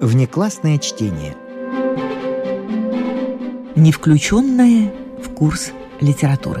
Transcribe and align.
Внеклассное 0.00 0.76
чтение. 0.76 1.34
Не 3.74 3.92
включенное 3.92 4.92
в 5.18 5.30
курс 5.30 5.72
литературы. 6.02 6.60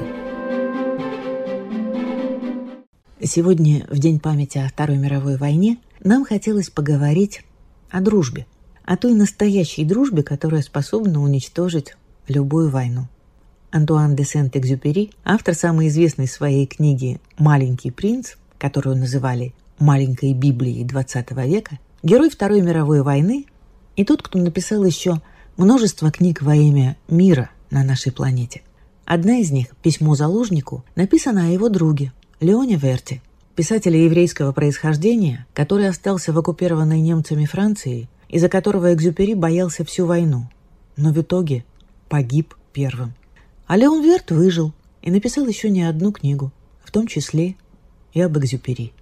Сегодня, 3.22 3.86
в 3.90 3.98
День 3.98 4.20
памяти 4.20 4.56
о 4.56 4.68
Второй 4.68 4.96
мировой 4.96 5.36
войне, 5.36 5.76
нам 6.02 6.24
хотелось 6.24 6.70
поговорить 6.70 7.42
о 7.90 8.00
дружбе. 8.00 8.46
О 8.86 8.96
той 8.96 9.12
настоящей 9.12 9.84
дружбе, 9.84 10.22
которая 10.22 10.62
способна 10.62 11.20
уничтожить 11.20 11.94
любую 12.28 12.70
войну. 12.70 13.06
Антуан 13.70 14.16
де 14.16 14.24
Сент-Экзюпери, 14.24 15.10
автор 15.24 15.54
самой 15.54 15.88
известной 15.88 16.26
своей 16.26 16.66
книги 16.66 17.20
«Маленький 17.36 17.90
принц», 17.90 18.36
которую 18.58 18.96
называли 18.96 19.52
«Маленькой 19.78 20.32
Библией 20.32 20.86
XX 20.86 21.46
века», 21.46 21.78
герой 22.02 22.30
Второй 22.30 22.60
мировой 22.60 23.02
войны 23.02 23.46
и 23.96 24.04
тот, 24.04 24.22
кто 24.22 24.38
написал 24.38 24.84
еще 24.84 25.20
множество 25.56 26.10
книг 26.10 26.42
во 26.42 26.54
имя 26.54 26.96
мира 27.08 27.50
на 27.70 27.82
нашей 27.82 28.12
планете. 28.12 28.62
Одна 29.04 29.38
из 29.38 29.50
них, 29.50 29.68
«Письмо 29.82 30.14
заложнику», 30.14 30.84
написана 30.96 31.46
о 31.46 31.50
его 31.50 31.68
друге, 31.68 32.12
Леоне 32.40 32.76
Верти, 32.76 33.22
писателе 33.54 34.04
еврейского 34.04 34.52
происхождения, 34.52 35.46
который 35.54 35.88
остался 35.88 36.32
в 36.32 36.38
оккупированной 36.38 37.00
немцами 37.00 37.46
Франции, 37.46 38.08
из-за 38.28 38.48
которого 38.48 38.92
Экзюпери 38.92 39.34
боялся 39.34 39.84
всю 39.84 40.06
войну, 40.06 40.48
но 40.96 41.12
в 41.12 41.20
итоге 41.20 41.64
погиб 42.08 42.54
первым. 42.72 43.14
А 43.66 43.76
Леон 43.76 44.02
Верт 44.02 44.30
выжил 44.30 44.74
и 45.02 45.10
написал 45.10 45.46
еще 45.46 45.70
не 45.70 45.84
одну 45.84 46.12
книгу, 46.12 46.52
в 46.84 46.90
том 46.90 47.06
числе 47.06 47.56
и 48.12 48.20
об 48.20 48.36
Экзюпери. 48.38 48.92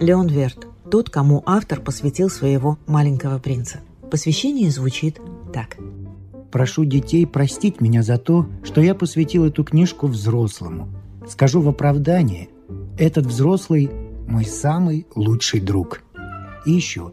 Леон 0.00 0.28
Верт– 0.28 0.66
тот, 0.90 1.10
кому 1.10 1.42
автор 1.44 1.78
посвятил 1.78 2.30
своего 2.30 2.78
«Маленького 2.86 3.38
принца». 3.38 3.80
Посвящение 4.10 4.70
звучит 4.70 5.20
так. 5.52 5.76
Прошу 6.50 6.86
детей 6.86 7.26
простить 7.26 7.82
меня 7.82 8.02
за 8.02 8.16
то, 8.16 8.46
что 8.64 8.80
я 8.80 8.94
посвятил 8.94 9.44
эту 9.44 9.62
книжку 9.62 10.06
взрослому. 10.06 10.88
Скажу 11.28 11.60
в 11.60 11.68
оправдание, 11.68 12.48
этот 12.98 13.26
взрослый– 13.26 13.90
мой 14.26 14.46
самый 14.46 15.06
лучший 15.14 15.60
друг. 15.60 16.00
И 16.64 16.72
еще, 16.72 17.12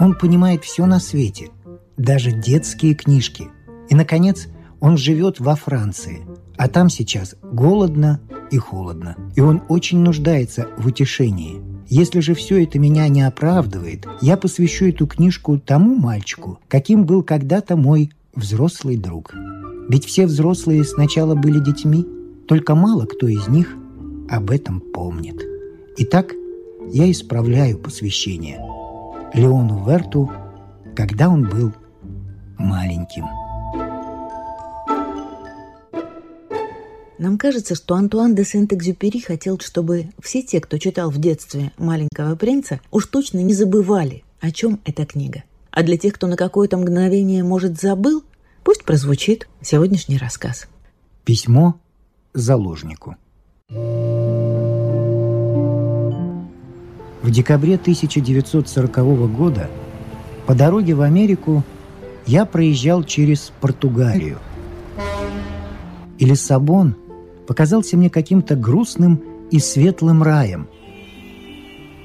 он 0.00 0.18
понимает 0.18 0.64
все 0.64 0.86
на 0.86 0.98
свете, 0.98 1.50
даже 1.96 2.32
детские 2.32 2.96
книжки. 2.96 3.48
И, 3.90 3.94
наконец, 3.94 4.48
он 4.80 4.96
живет 4.96 5.38
во 5.38 5.54
Франции, 5.54 6.26
а 6.56 6.66
там 6.68 6.88
сейчас 6.88 7.36
голодно 7.44 8.20
и 8.50 8.58
холодно. 8.58 9.16
И 9.36 9.40
он 9.40 9.62
очень 9.68 10.00
нуждается 10.00 10.66
в 10.76 10.88
утешении– 10.88 11.62
если 11.88 12.20
же 12.20 12.34
все 12.34 12.62
это 12.62 12.78
меня 12.78 13.08
не 13.08 13.22
оправдывает, 13.22 14.06
я 14.20 14.36
посвящу 14.36 14.86
эту 14.86 15.06
книжку 15.06 15.58
тому 15.58 15.96
мальчику, 15.96 16.58
каким 16.68 17.04
был 17.04 17.22
когда-то 17.22 17.76
мой 17.76 18.10
взрослый 18.34 18.96
друг. 18.96 19.34
Ведь 19.88 20.04
все 20.04 20.26
взрослые 20.26 20.84
сначала 20.84 21.34
были 21.34 21.60
детьми, 21.60 22.06
только 22.48 22.74
мало 22.74 23.06
кто 23.06 23.28
из 23.28 23.48
них 23.48 23.76
об 24.28 24.50
этом 24.50 24.80
помнит. 24.80 25.42
Итак, 25.98 26.32
я 26.90 27.10
исправляю 27.10 27.78
посвящение 27.78 28.58
Леону 29.34 29.84
Верту, 29.86 30.30
когда 30.96 31.28
он 31.28 31.48
был 31.48 31.72
маленьким. 32.58 33.24
Нам 37.18 37.38
кажется, 37.38 37.76
что 37.76 37.94
Антуан 37.94 38.34
де 38.34 38.44
Сент-Экзюпери 38.44 39.20
хотел, 39.20 39.58
чтобы 39.60 40.08
все 40.20 40.42
те, 40.42 40.60
кто 40.60 40.78
читал 40.78 41.10
в 41.10 41.18
детстве 41.18 41.70
«Маленького 41.78 42.34
принца», 42.34 42.80
уж 42.90 43.06
точно 43.06 43.38
не 43.38 43.54
забывали, 43.54 44.24
о 44.40 44.50
чем 44.50 44.80
эта 44.84 45.06
книга. 45.06 45.44
А 45.70 45.84
для 45.84 45.96
тех, 45.96 46.14
кто 46.14 46.26
на 46.26 46.36
какое-то 46.36 46.76
мгновение, 46.76 47.44
может, 47.44 47.80
забыл, 47.80 48.24
пусть 48.64 48.84
прозвучит 48.84 49.48
сегодняшний 49.60 50.18
рассказ. 50.18 50.66
Письмо 51.24 51.80
заложнику. 52.32 53.16
В 57.22 57.30
декабре 57.30 57.76
1940 57.76 59.32
года 59.32 59.70
по 60.46 60.54
дороге 60.54 60.94
в 60.94 61.00
Америку 61.00 61.62
я 62.26 62.44
проезжал 62.44 63.04
через 63.04 63.52
Португалию. 63.60 64.38
И 66.18 66.24
Лиссабон 66.24 66.96
показался 67.46 67.96
мне 67.96 68.10
каким-то 68.10 68.56
грустным 68.56 69.22
и 69.50 69.58
светлым 69.58 70.22
раем. 70.22 70.68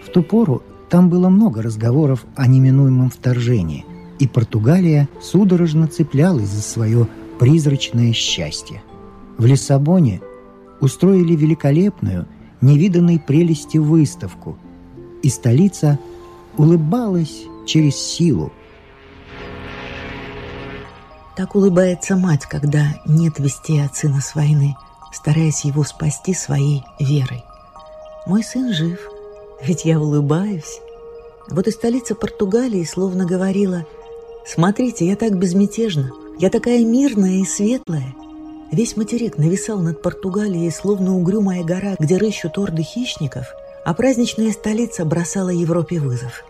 В 0.05 0.09
ту 0.09 0.23
пору 0.23 0.63
там 0.89 1.09
было 1.09 1.29
много 1.29 1.61
разговоров 1.61 2.25
о 2.35 2.47
неминуемом 2.47 3.09
вторжении, 3.09 3.85
и 4.17 4.27
Португалия 4.27 5.07
судорожно 5.21 5.87
цеплялась 5.87 6.49
за 6.49 6.61
свое 6.61 7.07
призрачное 7.39 8.11
счастье. 8.13 8.81
В 9.37 9.45
Лиссабоне 9.45 10.21
устроили 10.81 11.35
великолепную, 11.35 12.27
невиданной 12.61 13.19
прелести 13.19 13.77
выставку, 13.77 14.57
и 15.21 15.29
столица 15.29 15.99
улыбалась 16.57 17.43
через 17.65 17.95
силу. 17.95 18.51
Так 21.37 21.55
улыбается 21.55 22.17
мать, 22.17 22.45
когда 22.45 22.95
нет 23.05 23.39
вести 23.39 23.79
от 23.79 23.95
сына 23.95 24.19
с 24.19 24.35
войны– 24.35 24.75
стараясь 25.11 25.65
его 25.65 25.83
спасти 25.83 26.33
своей 26.33 26.83
верой. 26.99 27.43
Мой 28.25 28.43
сын 28.43 28.73
жив, 28.73 28.99
ведь 29.61 29.85
я 29.85 29.99
улыбаюсь. 29.99 30.79
Вот 31.49 31.67
и 31.67 31.71
столица 31.71 32.15
Португалии 32.15 32.83
словно 32.83 33.25
говорила, 33.25 33.85
«Смотрите, 34.45 35.07
я 35.07 35.15
так 35.15 35.37
безмятежна, 35.37 36.11
я 36.37 36.49
такая 36.49 36.83
мирная 36.85 37.41
и 37.41 37.45
светлая». 37.45 38.13
Весь 38.71 38.95
материк 38.95 39.37
нависал 39.37 39.79
над 39.79 40.01
Португалией, 40.01 40.71
словно 40.71 41.17
угрюмая 41.17 41.63
гора, 41.63 41.95
где 41.97 42.17
рыщут 42.17 42.59
орды 42.59 42.83
хищников, 42.83 43.47
а 43.83 43.95
праздничная 43.95 44.51
столица 44.51 45.05
бросала 45.05 45.49
Европе 45.49 45.99
вызов. 45.99 46.43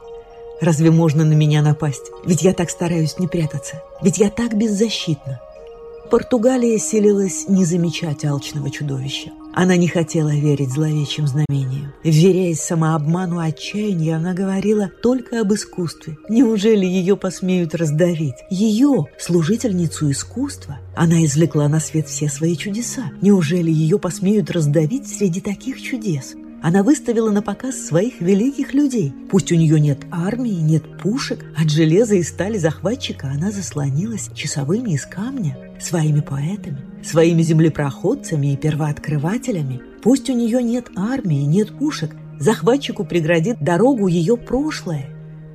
Разве 0.60 0.92
можно 0.92 1.24
на 1.24 1.34
меня 1.34 1.62
напасть? 1.62 2.12
Ведь 2.26 2.42
я 2.42 2.54
так 2.54 2.70
стараюсь 2.70 3.18
не 3.18 3.28
прятаться. 3.28 3.82
Ведь 4.02 4.18
я 4.18 4.30
так 4.30 4.58
беззащитна. 4.58 5.40
Португалия 6.10 6.80
селилась 6.80 7.48
не 7.48 7.66
замечать 7.66 8.26
алчного 8.26 8.72
чудовища. 8.72 9.30
Она 9.54 9.76
не 9.76 9.88
хотела 9.88 10.34
верить 10.34 10.72
зловещим 10.72 11.28
знамениям. 11.28 11.94
Вверяясь 12.04 12.62
самообману 12.62 13.40
отчаяния, 13.40 14.16
она 14.16 14.34
говорила 14.34 14.90
только 15.04 15.42
об 15.42 15.54
искусстве. 15.54 16.18
Неужели 16.28 16.86
ее 16.86 17.16
посмеют 17.16 17.76
раздавить? 17.76 18.36
Ее, 18.50 19.06
служительницу 19.20 20.10
искусства, 20.10 20.80
она 20.96 21.24
извлекла 21.26 21.68
на 21.68 21.80
свет 21.80 22.08
все 22.08 22.28
свои 22.28 22.56
чудеса. 22.56 23.12
Неужели 23.22 23.70
ее 23.70 24.00
посмеют 24.00 24.50
раздавить 24.50 25.08
среди 25.08 25.42
таких 25.42 25.82
чудес? 25.82 26.36
Она 26.62 26.84
выставила 26.84 27.32
на 27.32 27.42
показ 27.42 27.80
своих 27.80 28.20
великих 28.20 28.74
людей. 28.74 29.14
Пусть 29.32 29.52
у 29.52 29.56
нее 29.56 29.80
нет 29.80 30.00
армии, 30.12 30.50
нет 30.50 30.84
пушек, 30.98 31.46
от 31.58 31.70
железа 31.70 32.16
и 32.16 32.24
стали 32.24 32.58
захватчика 32.58 33.28
она 33.28 33.52
заслонилась 33.52 34.30
часовыми 34.34 34.92
из 34.92 35.06
камня, 35.06 35.58
своими 35.80 36.20
поэтами, 36.20 36.82
своими 37.02 37.42
землепроходцами 37.42 38.54
и 38.54 38.58
первооткрывателями. 38.58 39.82
Пусть 40.04 40.30
у 40.30 40.34
нее 40.34 40.62
нет 40.62 40.88
армии, 40.98 41.44
нет 41.44 41.78
пушек, 41.78 42.12
захватчику 42.40 43.06
преградит 43.06 43.62
дорогу 43.62 44.08
ее 44.08 44.36
прошлое. 44.36 45.06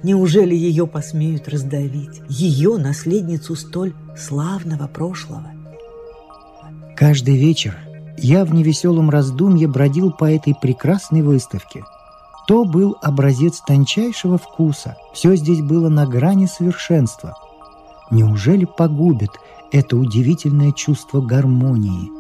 Неужели 0.02 0.54
ее 0.54 0.86
посмеют 0.86 1.48
раздавить? 1.48 2.20
Ее, 2.28 2.76
наследницу 2.78 3.56
столь 3.56 3.94
славного 4.16 4.86
прошлого. 4.86 5.52
Каждый 6.96 7.36
вечер 7.36 7.76
я 8.18 8.44
в 8.44 8.54
невеселом 8.54 9.10
раздумье 9.10 9.68
бродил 9.68 10.12
по 10.12 10.30
этой 10.30 10.54
прекрасной 10.54 11.22
выставке. 11.22 11.84
То 12.46 12.64
был 12.64 12.96
образец 13.02 13.60
тончайшего 13.66 14.38
вкуса. 14.38 14.96
Все 15.14 15.34
здесь 15.36 15.62
было 15.62 15.88
на 15.88 16.06
грани 16.06 16.46
совершенства. 16.46 17.34
Неужели 18.10 18.66
погубит 18.66 19.30
это 19.72 19.96
удивительное 19.96 20.72
чувство 20.72 21.20
гармонии? 21.20 22.10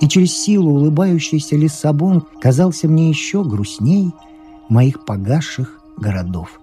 И 0.00 0.08
через 0.08 0.36
силу 0.36 0.72
улыбающийся 0.72 1.56
Лиссабон 1.56 2.24
казался 2.40 2.88
мне 2.88 3.08
еще 3.08 3.42
грустней 3.44 4.12
моих 4.68 5.04
погасших 5.04 5.80
городов. 5.96 6.60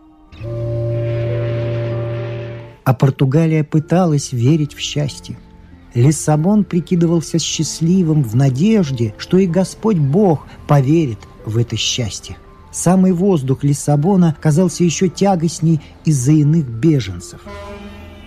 А 2.84 2.94
Португалия 2.94 3.63
пыталась 3.63 4.31
верить 4.31 4.74
в 4.74 4.80
счастье– 4.80 5.38
Лиссабон 5.94 6.64
прикидывался 6.64 7.38
счастливым 7.38 8.24
в 8.24 8.36
надежде, 8.36 9.14
что 9.18 9.38
и 9.38 9.46
Господь 9.46 9.98
Бог 9.98 10.48
поверит 10.68 11.20
в 11.46 11.58
это 11.58 11.76
счастье. 11.76 12.38
Самый 12.72 13.12
воздух 13.12 13.64
Лиссабона 13.64 14.36
казался 14.40 14.84
еще 14.86 15.10
тягостней 15.10 15.82
из-за 16.06 16.32
иных 16.32 16.66
беженцев. 16.66 17.42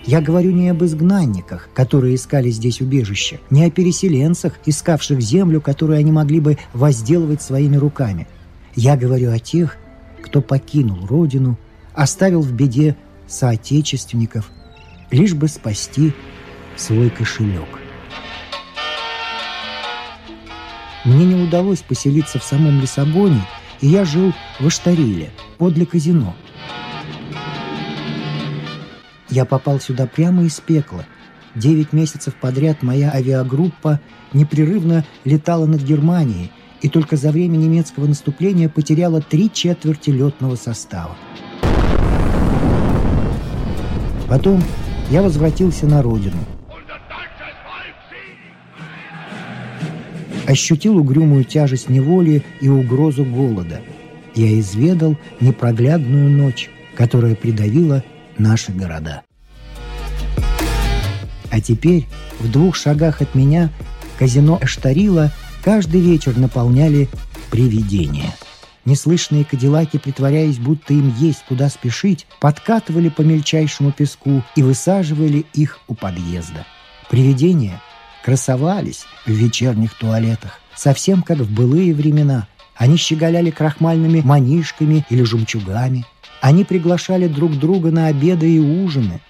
Я 0.05 0.21
говорю 0.21 0.51
не 0.51 0.69
об 0.69 0.83
изгнанниках, 0.83 1.67
которые 1.73 2.13
искали 2.13 2.51
здесь 2.51 2.79
убежище, 2.79 3.39
не 3.49 3.65
о 3.65 3.71
переселенцах, 3.71 4.53
искавших 4.67 5.19
землю, 5.19 5.61
которую 5.61 5.97
они 5.97 6.11
могли 6.11 6.39
бы 6.39 6.59
возделывать 6.73 7.41
своими 7.41 7.75
руками. 7.75 8.27
Я 8.75 8.97
говорю 8.97 9.31
о 9.31 9.39
тех, 9.39 9.77
кто 10.21 10.41
покинул 10.41 11.07
родину, 11.07 11.57
оставил 11.93 12.41
в 12.41 12.51
беде 12.51 12.95
соотечественников, 13.25 14.51
лишь 15.09 15.33
бы 15.33 15.47
спасти 15.47 16.13
свой 16.75 17.09
кошелек. 17.09 17.67
Мне 21.05 21.25
не 21.25 21.35
удалось 21.35 21.81
поселиться 21.81 22.39
в 22.39 22.43
самом 22.43 22.81
Лиссабоне, 22.81 23.41
и 23.79 23.87
я 23.87 24.05
жил 24.05 24.33
в 24.59 24.65
Аштариле, 24.65 25.31
подле 25.57 25.85
казино. 25.85 26.35
Я 29.29 29.45
попал 29.45 29.79
сюда 29.79 30.07
прямо 30.07 30.43
из 30.43 30.59
пекла. 30.59 31.05
Девять 31.53 31.93
месяцев 31.93 32.35
подряд 32.35 32.81
моя 32.81 33.11
авиагруппа 33.11 33.99
непрерывно 34.33 35.05
летала 35.25 35.65
над 35.65 35.81
Германией, 35.81 36.51
и 36.81 36.89
только 36.89 37.17
за 37.17 37.31
время 37.31 37.57
немецкого 37.57 38.07
наступления 38.07 38.69
потеряла 38.69 39.21
три 39.21 39.51
четверти 39.51 40.09
летного 40.09 40.55
состава. 40.55 41.15
Потом 44.27 44.63
я 45.09 45.21
возвратился 45.21 45.85
на 45.85 46.01
родину. 46.01 46.54
Ощутил 50.47 50.97
угрюмую 50.97 51.43
тяжесть 51.43 51.89
неволи 51.89 52.43
и 52.61 52.69
угрозу 52.69 53.25
голода. 53.25 53.81
Я 54.35 54.59
изведал 54.59 55.17
непроглядную 55.39 56.29
ночь, 56.29 56.69
которая 56.95 57.35
придавила 57.35 58.03
наши 58.37 58.71
города. 58.71 59.23
А 61.51 61.61
теперь 61.61 62.05
в 62.39 62.51
двух 62.51 62.75
шагах 62.75 63.21
от 63.21 63.33
меня 63.33 63.69
казино 64.19 64.59
Эштарила 64.61 65.31
каждый 65.63 66.01
вечер 66.01 66.37
наполняли 66.37 67.07
привидения– 67.49 68.35
Неслышные 68.85 69.43
кадиллаки, 69.43 69.97
притворяясь, 69.97 70.59
будто 70.59 70.93
им 70.93 71.13
есть 71.17 71.43
куда 71.47 71.69
спешить, 71.69 72.27
подкатывали 72.39 73.09
по 73.09 73.21
мельчайшему 73.21 73.91
песку 73.91 74.43
и 74.55 74.61
высаживали 74.61 75.45
их 75.53 75.79
у 75.87 75.95
подъезда. 75.95 76.67
Привидения 77.09 77.81
красовались 78.25 79.05
в 79.27 79.29
вечерних 79.29 79.93
туалетах, 79.93 80.59
совсем 80.75 81.21
как 81.21 81.37
в 81.37 81.53
былые 81.53 81.93
времена. 81.93 82.47
Они 82.75 82.97
щеголяли 82.97 83.51
крахмальными 83.51 84.21
манишками 84.21 85.05
или 85.11 85.21
жемчугами. 85.21 86.07
Они 86.41 86.63
приглашали 86.63 87.27
друг 87.27 87.55
друга 87.59 87.91
на 87.91 88.07
обеды 88.07 88.55
и 88.55 88.59
ужины. 88.59 89.21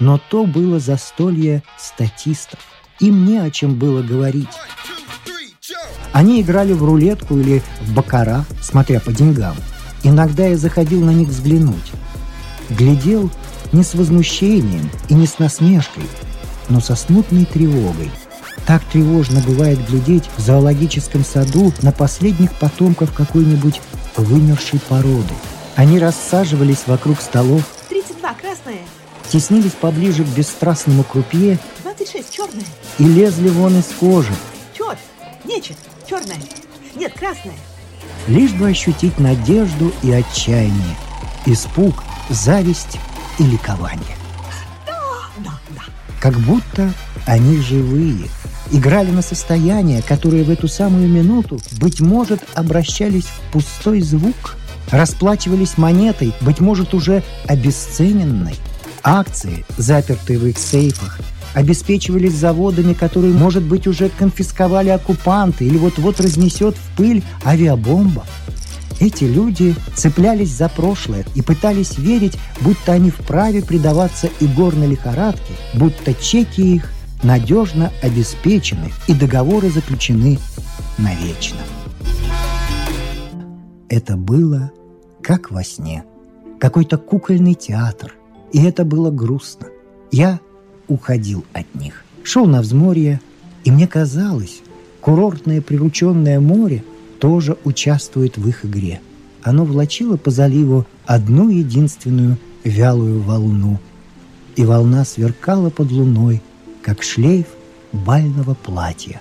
Но 0.00 0.18
то 0.18 0.46
было 0.46 0.80
застолье 0.80 1.62
статистов. 1.78 2.58
Им 2.98 3.24
не 3.24 3.38
о 3.38 3.50
чем 3.52 3.76
было 3.76 4.02
говорить. 4.02 4.48
Они 6.12 6.40
играли 6.40 6.72
в 6.72 6.84
рулетку 6.84 7.38
или 7.38 7.62
в 7.82 7.94
бакара, 7.94 8.44
смотря 8.60 8.98
по 8.98 9.12
деньгам. 9.12 9.54
Иногда 10.02 10.48
я 10.48 10.56
заходил 10.56 11.04
на 11.04 11.10
них 11.10 11.28
взглянуть. 11.28 11.92
Глядел 12.68 13.30
не 13.70 13.84
с 13.84 13.94
возмущением 13.94 14.90
и 15.08 15.14
не 15.14 15.28
с 15.28 15.38
насмешкой, 15.38 16.08
но 16.68 16.80
со 16.80 16.96
смутной 16.96 17.44
тревогой. 17.44 18.10
Так 18.70 18.84
тревожно 18.84 19.40
бывает 19.40 19.84
глядеть 19.84 20.30
в 20.36 20.40
зоологическом 20.40 21.24
саду 21.24 21.72
на 21.82 21.90
последних 21.90 22.52
потомков 22.52 23.12
какой-нибудь 23.12 23.80
вымершей 24.16 24.78
породы. 24.78 25.34
Они 25.74 25.98
рассаживались 25.98 26.86
вокруг 26.86 27.20
столов. 27.20 27.64
32, 27.88 28.32
красная. 28.34 28.78
Теснились 29.28 29.72
поближе 29.72 30.22
к 30.22 30.28
бесстрастному 30.28 31.02
крупье. 31.02 31.58
26, 31.82 32.32
черная. 32.32 32.64
И 33.00 33.02
лезли 33.02 33.48
вон 33.48 33.76
из 33.76 33.86
кожи. 33.86 34.32
Черт, 34.78 34.98
нечет. 35.44 35.76
Черная. 36.08 36.38
Нет, 36.94 37.12
красная. 37.14 37.58
Лишь 38.28 38.52
бы 38.52 38.68
ощутить 38.68 39.18
надежду 39.18 39.92
и 40.04 40.12
отчаяние, 40.12 40.96
испуг, 41.44 42.04
зависть 42.28 43.00
и 43.40 43.42
ликование. 43.42 44.16
Да, 44.86 45.00
да, 45.38 45.58
да. 45.70 45.82
Как 46.20 46.38
будто 46.38 46.94
они 47.26 47.56
живые, 47.56 48.28
играли 48.72 49.10
на 49.10 49.22
состояние, 49.22 50.02
которые 50.02 50.44
в 50.44 50.50
эту 50.50 50.68
самую 50.68 51.08
минуту, 51.08 51.60
быть 51.80 52.00
может, 52.00 52.40
обращались 52.54 53.24
в 53.24 53.52
пустой 53.52 54.00
звук, 54.00 54.56
расплачивались 54.90 55.78
монетой, 55.78 56.32
быть 56.40 56.60
может, 56.60 56.94
уже 56.94 57.22
обесцененной. 57.46 58.56
Акции, 59.02 59.64
запертые 59.76 60.38
в 60.38 60.46
их 60.46 60.58
сейфах, 60.58 61.20
обеспечивались 61.54 62.34
заводами, 62.34 62.92
которые, 62.92 63.32
может 63.32 63.62
быть, 63.62 63.86
уже 63.86 64.08
конфисковали 64.08 64.90
оккупанты 64.90 65.64
или 65.64 65.78
вот-вот 65.78 66.20
разнесет 66.20 66.76
в 66.76 66.96
пыль 66.96 67.22
авиабомба. 67.44 68.24
Эти 69.00 69.24
люди 69.24 69.74
цеплялись 69.94 70.50
за 70.50 70.68
прошлое 70.68 71.24
и 71.34 71.40
пытались 71.40 71.96
верить, 71.96 72.36
будто 72.60 72.92
они 72.92 73.10
вправе 73.10 73.62
предаваться 73.62 74.28
игорной 74.40 74.88
лихорадке, 74.88 75.54
будто 75.72 76.12
чеки 76.12 76.74
их 76.74 76.92
надежно 77.22 77.92
обеспечены 78.02 78.92
и 79.08 79.14
договоры 79.14 79.70
заключены 79.70 80.38
навечно. 80.98 81.58
Это 83.88 84.16
было 84.16 84.70
как 85.22 85.50
во 85.50 85.62
сне, 85.64 86.04
какой-то 86.58 86.96
кукольный 86.96 87.54
театр, 87.54 88.14
и 88.52 88.62
это 88.62 88.84
было 88.84 89.10
грустно. 89.10 89.66
Я 90.12 90.40
уходил 90.88 91.44
от 91.52 91.74
них. 91.74 92.04
Шел 92.22 92.46
на 92.46 92.60
взморье, 92.60 93.20
и 93.64 93.70
мне 93.70 93.86
казалось, 93.86 94.60
курортное 95.00 95.60
прирученное 95.60 96.40
море 96.40 96.84
тоже 97.18 97.56
участвует 97.64 98.38
в 98.38 98.48
их 98.48 98.64
игре. 98.64 99.00
Оно 99.42 99.64
влачило 99.64 100.16
по 100.16 100.30
заливу 100.30 100.86
одну 101.06 101.48
единственную 101.48 102.38
вялую 102.64 103.20
волну, 103.22 103.78
и 104.56 104.64
волна 104.64 105.04
сверкала 105.04 105.70
под 105.70 105.90
луной, 105.92 106.42
как 106.82 107.02
шлейф 107.02 107.46
бального 107.92 108.54
платья, 108.54 109.20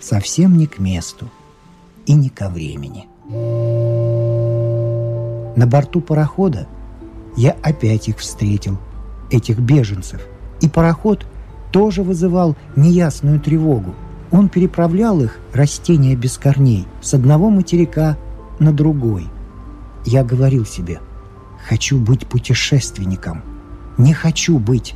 совсем 0.00 0.56
не 0.56 0.66
к 0.66 0.78
месту 0.78 1.30
и 2.06 2.14
не 2.14 2.28
ко 2.28 2.48
времени. 2.48 3.08
На 5.56 5.66
борту 5.66 6.00
парохода 6.00 6.66
я 7.36 7.56
опять 7.62 8.08
их 8.08 8.18
встретил, 8.18 8.78
этих 9.30 9.58
беженцев– 9.58 10.20
и 10.64 10.68
пароход 10.68 11.26
тоже 11.72 12.02
вызывал 12.02 12.56
неясную 12.76 13.38
тревогу. 13.38 13.94
Он 14.30 14.48
переправлял 14.48 15.20
их, 15.20 15.38
растения 15.52 16.16
без 16.16 16.38
корней, 16.38 16.86
с 17.02 17.12
одного 17.12 17.50
материка 17.50 18.16
на 18.58 18.72
другой. 18.72 19.26
Я 20.06 20.24
говорил 20.24 20.64
себе, 20.64 21.00
хочу 21.68 21.98
быть 21.98 22.26
путешественником, 22.26 23.42
не 23.98 24.12
хочу 24.12 24.58
быть 24.58 24.94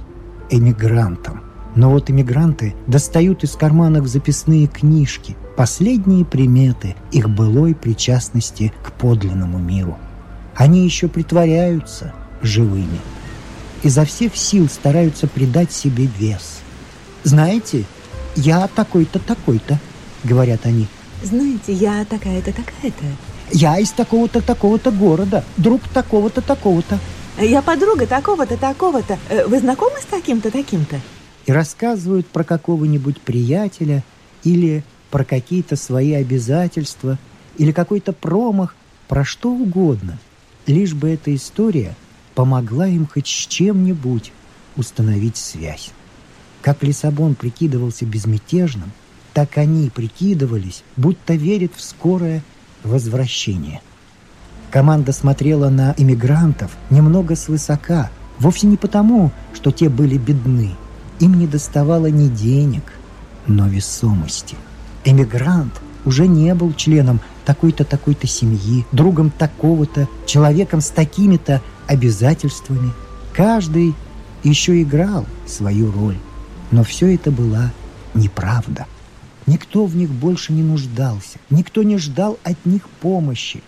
эмигрантом. 0.51 1.43
Но 1.75 1.91
вот 1.91 2.11
эмигранты 2.11 2.75
достают 2.87 3.45
из 3.45 3.53
карманов 3.53 4.07
записные 4.07 4.67
книжки, 4.67 5.37
последние 5.57 6.25
приметы 6.25 6.97
их 7.13 7.29
былой 7.29 7.75
причастности 7.75 8.73
к 8.83 8.93
подлинному 8.93 9.59
миру. 9.59 9.97
Они 10.57 10.85
еще 10.85 11.09
притворяются 11.09 12.15
живыми– 12.43 12.99
изо 13.83 14.05
всех 14.05 14.37
сил 14.37 14.69
стараются 14.69 15.27
придать 15.27 15.73
себе 15.73 16.09
вес. 16.19 16.61
«Знаете, 17.25 17.85
я 18.37 18.69
такой-то, 18.69 19.19
такой-то»,— 19.19 19.79
говорят 20.25 20.67
они. 20.67 20.87
«Знаете, 21.23 21.73
я 21.73 22.05
такая-то, 22.05 22.53
такая-то». 22.53 23.05
«Я 23.51 23.79
из 23.79 23.91
такого-то, 23.91 24.43
такого-то 24.43 24.91
города, 24.91 25.45
друг 25.57 25.83
такого-то, 25.89 26.43
такого-то». 26.43 26.99
«Я 27.41 27.63
подруга 27.63 28.07
такого-то, 28.07 28.57
такого-то. 28.57 29.19
Э, 29.29 29.47
вы 29.47 29.61
знакомы 29.61 29.99
с 30.01 30.05
таким-то, 30.05 30.51
таким-то?» 30.51 31.01
И 31.49 31.53
рассказывают 31.53 32.29
про 32.29 32.45
какого-нибудь 32.45 33.21
приятеля 33.21 34.05
или 34.45 34.85
про 35.11 35.25
какие-то 35.25 35.75
свои 35.75 36.13
обязательства 36.13 37.19
или 37.57 37.73
какой-то 37.73 38.13
промах, 38.13 38.77
про 39.09 39.25
что 39.25 39.51
угодно, 39.51 40.19
лишь 40.67 40.95
бы 40.95 41.09
эта 41.09 41.35
история– 41.35 41.97
помогла 42.39 42.87
им 42.87 43.05
хоть 43.05 43.27
с 43.27 43.49
чем-нибудь 43.49 44.31
установить 44.77 45.37
связь. 45.37 45.91
Как 46.63 46.85
Лиссабон 46.85 47.35
прикидывался 47.35 48.07
безмятежным, 48.07 48.93
так 49.35 49.59
они 49.59 49.91
прикидывались, 49.91 50.85
будто 50.97 51.35
верят 51.35 51.73
в 51.75 51.83
скорое 51.83 52.45
возвращение. 52.85 53.81
Команда 54.71 55.11
смотрела 55.11 55.69
на 55.69 55.97
иммигрантов 55.99 56.77
немного 56.91 57.35
свысока, 57.35 58.09
вовсе 58.39 58.69
не 58.69 58.77
потому, 58.77 59.33
что 59.53 59.73
те 59.73 59.89
были 59.89 60.17
бедны. 60.17 60.77
Им 61.21 61.35
не 61.35 61.47
доставало 61.47 62.07
ни 62.07 62.29
денег, 62.29 62.93
но 63.47 63.67
весомости. 63.67 64.57
Эмигрант 65.05 65.73
уже 66.05 66.29
не 66.29 66.55
был 66.55 66.73
членом 66.75 67.21
такой-то, 67.45 67.85
такой-то 67.85 68.27
семьи, 68.27 68.85
другом 68.93 69.31
такого-то, 69.31 70.09
человеком 70.27 70.81
с 70.81 70.91
такими-то 70.91 71.61
обязательствами. 71.87 72.93
Каждый 73.33 73.95
еще 74.45 74.81
играл 74.83 75.27
свою 75.47 75.91
роль. 75.91 76.19
Но 76.71 76.85
все 76.85 77.15
это 77.15 77.31
была 77.31 77.73
неправда. 78.15 78.87
Никто 79.47 79.87
в 79.87 79.97
них 79.97 80.11
больше 80.11 80.53
не 80.53 80.63
нуждался. 80.63 81.39
Никто 81.49 81.83
не 81.83 81.97
ждал 81.97 82.39
от 82.45 82.67
них 82.67 82.89
помощи. 83.01 83.63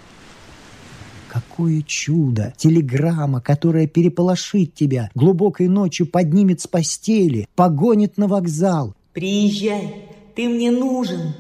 Какое 1.31 1.83
чудо! 1.83 2.53
Телеграмма, 2.57 3.41
которая 3.41 3.87
переполошит 3.87 4.75
тебя, 4.75 5.11
глубокой 5.15 5.69
ночью 5.69 6.07
поднимет 6.07 6.61
с 6.61 6.67
постели, 6.67 7.49
погонит 7.55 8.19
на 8.19 8.27
вокзал. 8.27 8.97
«Приезжай, 9.13 10.09
ты 10.35 10.49
мне 10.49 10.73
нужен!» 10.73 11.35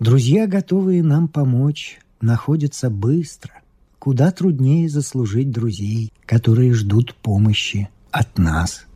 Друзья, 0.00 0.46
готовые 0.46 1.02
нам 1.02 1.28
помочь, 1.28 1.98
находятся 2.22 2.88
быстро. 2.88 3.60
Куда 3.98 4.30
труднее 4.30 4.88
заслужить 4.88 5.50
друзей, 5.50 6.10
которые 6.24 6.72
ждут 6.72 7.14
помощи 7.14 7.90
от 8.10 8.38
нас. 8.38 8.86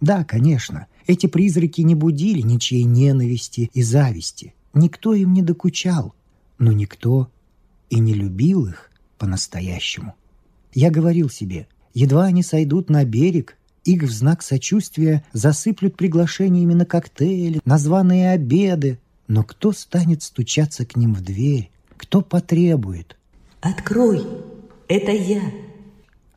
Да, 0.00 0.24
конечно, 0.24 0.86
эти 1.06 1.26
призраки 1.26 1.82
не 1.82 1.94
будили 1.94 2.40
ничьей 2.40 2.84
ненависти 2.84 3.70
и 3.74 3.82
зависти. 3.82 4.54
Никто 4.72 5.12
им 5.12 5.34
не 5.34 5.42
докучал, 5.42 6.14
но 6.58 6.72
никто 6.72 7.30
и 7.90 7.98
не 7.98 8.14
любил 8.14 8.66
их 8.66 8.89
по-настоящему. 9.20 10.14
Я 10.72 10.90
говорил 10.90 11.28
себе, 11.28 11.68
едва 11.94 12.24
они 12.24 12.42
сойдут 12.42 12.88
на 12.90 13.04
берег, 13.04 13.56
их 13.84 14.02
в 14.02 14.10
знак 14.10 14.42
сочувствия 14.42 15.22
засыплют 15.32 15.96
приглашениями 15.96 16.74
на 16.74 16.86
коктейли, 16.86 17.60
на 17.64 17.78
званые 17.78 18.32
обеды. 18.32 18.98
Но 19.28 19.44
кто 19.44 19.72
станет 19.72 20.22
стучаться 20.22 20.84
к 20.84 20.96
ним 20.96 21.14
в 21.14 21.22
дверь? 21.22 21.70
Кто 21.96 22.22
потребует? 22.22 23.16
«Открой, 23.60 24.22
это 24.88 25.12
я!» 25.12 25.42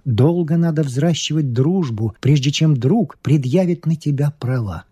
Долго 0.05 0.57
надо 0.57 0.83
взращивать 0.83 1.53
дружбу, 1.53 2.15
прежде 2.19 2.51
чем 2.51 2.75
друг 2.75 3.17
предъявит 3.19 3.85
на 3.85 3.95
тебя 3.95 4.31
права. 4.31 4.83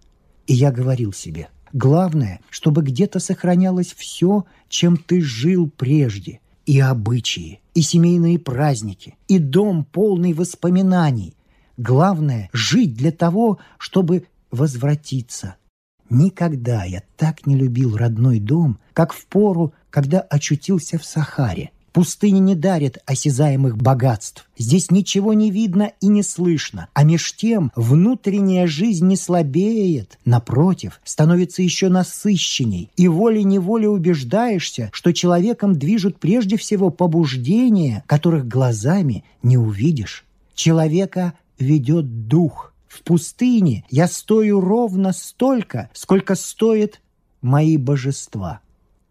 И 0.47 0.53
я 0.53 0.71
говорил 0.71 1.11
себе, 1.11 1.49
главное, 1.73 2.39
чтобы 2.49 2.81
где-то 2.81 3.19
сохранялось 3.19 3.93
все, 3.93 4.45
чем 4.69 4.95
ты 4.95 5.21
жил 5.21 5.69
прежде, 5.69 6.39
и 6.65 6.79
обычаи, 6.79 7.60
и 7.73 7.81
семейные 7.81 8.39
праздники, 8.39 9.17
и 9.27 9.39
дом 9.39 9.85
полный 9.85 10.33
воспоминаний. 10.33 11.35
Главное– 11.77 12.49
жить 12.53 12.93
для 12.93 13.11
того, 13.11 13.59
чтобы 13.77 14.25
возвратиться. 14.51 15.55
Никогда 16.09 16.83
я 16.83 17.03
так 17.15 17.45
не 17.47 17.55
любил 17.55 17.95
родной 17.95 18.39
дом, 18.39 18.79
как 18.93 19.13
в 19.13 19.25
пору, 19.25 19.73
когда 19.89 20.19
очутился 20.19 20.97
в 20.97 21.05
Сахаре– 21.05 21.71
Пустыня 21.93 22.39
не 22.39 22.55
дарит 22.55 22.99
осязаемых 23.05 23.77
богатств. 23.77 24.47
Здесь 24.57 24.91
ничего 24.91 25.33
не 25.33 25.51
видно 25.51 25.91
и 25.99 26.07
не 26.07 26.23
слышно. 26.23 26.87
А 26.93 27.03
меж 27.03 27.35
тем 27.35 27.71
внутренняя 27.75 28.65
жизнь 28.65 29.07
не 29.07 29.17
слабеет. 29.17 30.17
Напротив, 30.23 31.01
становится 31.03 31.61
еще 31.61 31.89
насыщенней. 31.89 32.89
И 32.95 33.07
волей-неволей 33.09 33.87
убеждаешься, 33.87 34.89
что 34.93 35.11
человеком 35.11 35.77
движут 35.77 36.17
прежде 36.19 36.55
всего 36.55 36.91
побуждения, 36.91 38.03
которых 38.07 38.47
глазами 38.47 39.25
не 39.43 39.57
увидишь. 39.57 40.25
Человека 40.53 41.33
ведет 41.59 42.27
дух. 42.27 42.73
В 42.87 43.03
пустыне 43.03 43.85
я 43.89 44.07
стою 44.07 44.61
ровно 44.61 45.11
столько, 45.13 45.89
сколько 45.93 46.35
стоит 46.35 47.01
мои 47.41 47.77
божества. 47.77 48.61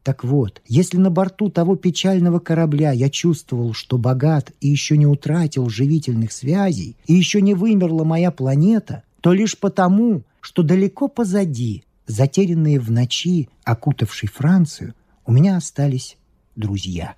Так 0.03 0.25
вот, 0.25 0.63
если 0.67 0.97
на 0.97 1.11
борту 1.11 1.51
того 1.51 1.77
печального 1.77 2.39
корабля 2.39 2.91
я 2.93 3.11
чувствовал, 3.11 3.75
что 3.75 3.99
богат 3.99 4.53
и 4.61 4.69
еще 4.69 4.97
не 4.97 5.07
утратил 5.07 5.69
живительных 5.69 6.33
связей, 6.33 6.97
и 7.07 7.13
еще 7.13 7.43
не 7.43 7.55
вымерла 7.55 8.05
моя 8.05 8.31
планета, 8.31 9.03
то 9.21 9.33
лишь 9.33 9.59
потому, 9.59 10.23
что 10.41 10.63
далеко 10.63 11.09
позади, 11.09 11.85
затерянные 12.07 12.81
в 12.81 12.91
ночи, 12.91 13.51
окутавшей 13.65 14.31
Францию, 14.31 14.95
у 15.27 15.33
меня 15.33 15.59
остались 15.59 16.17
друзья. 16.57 17.15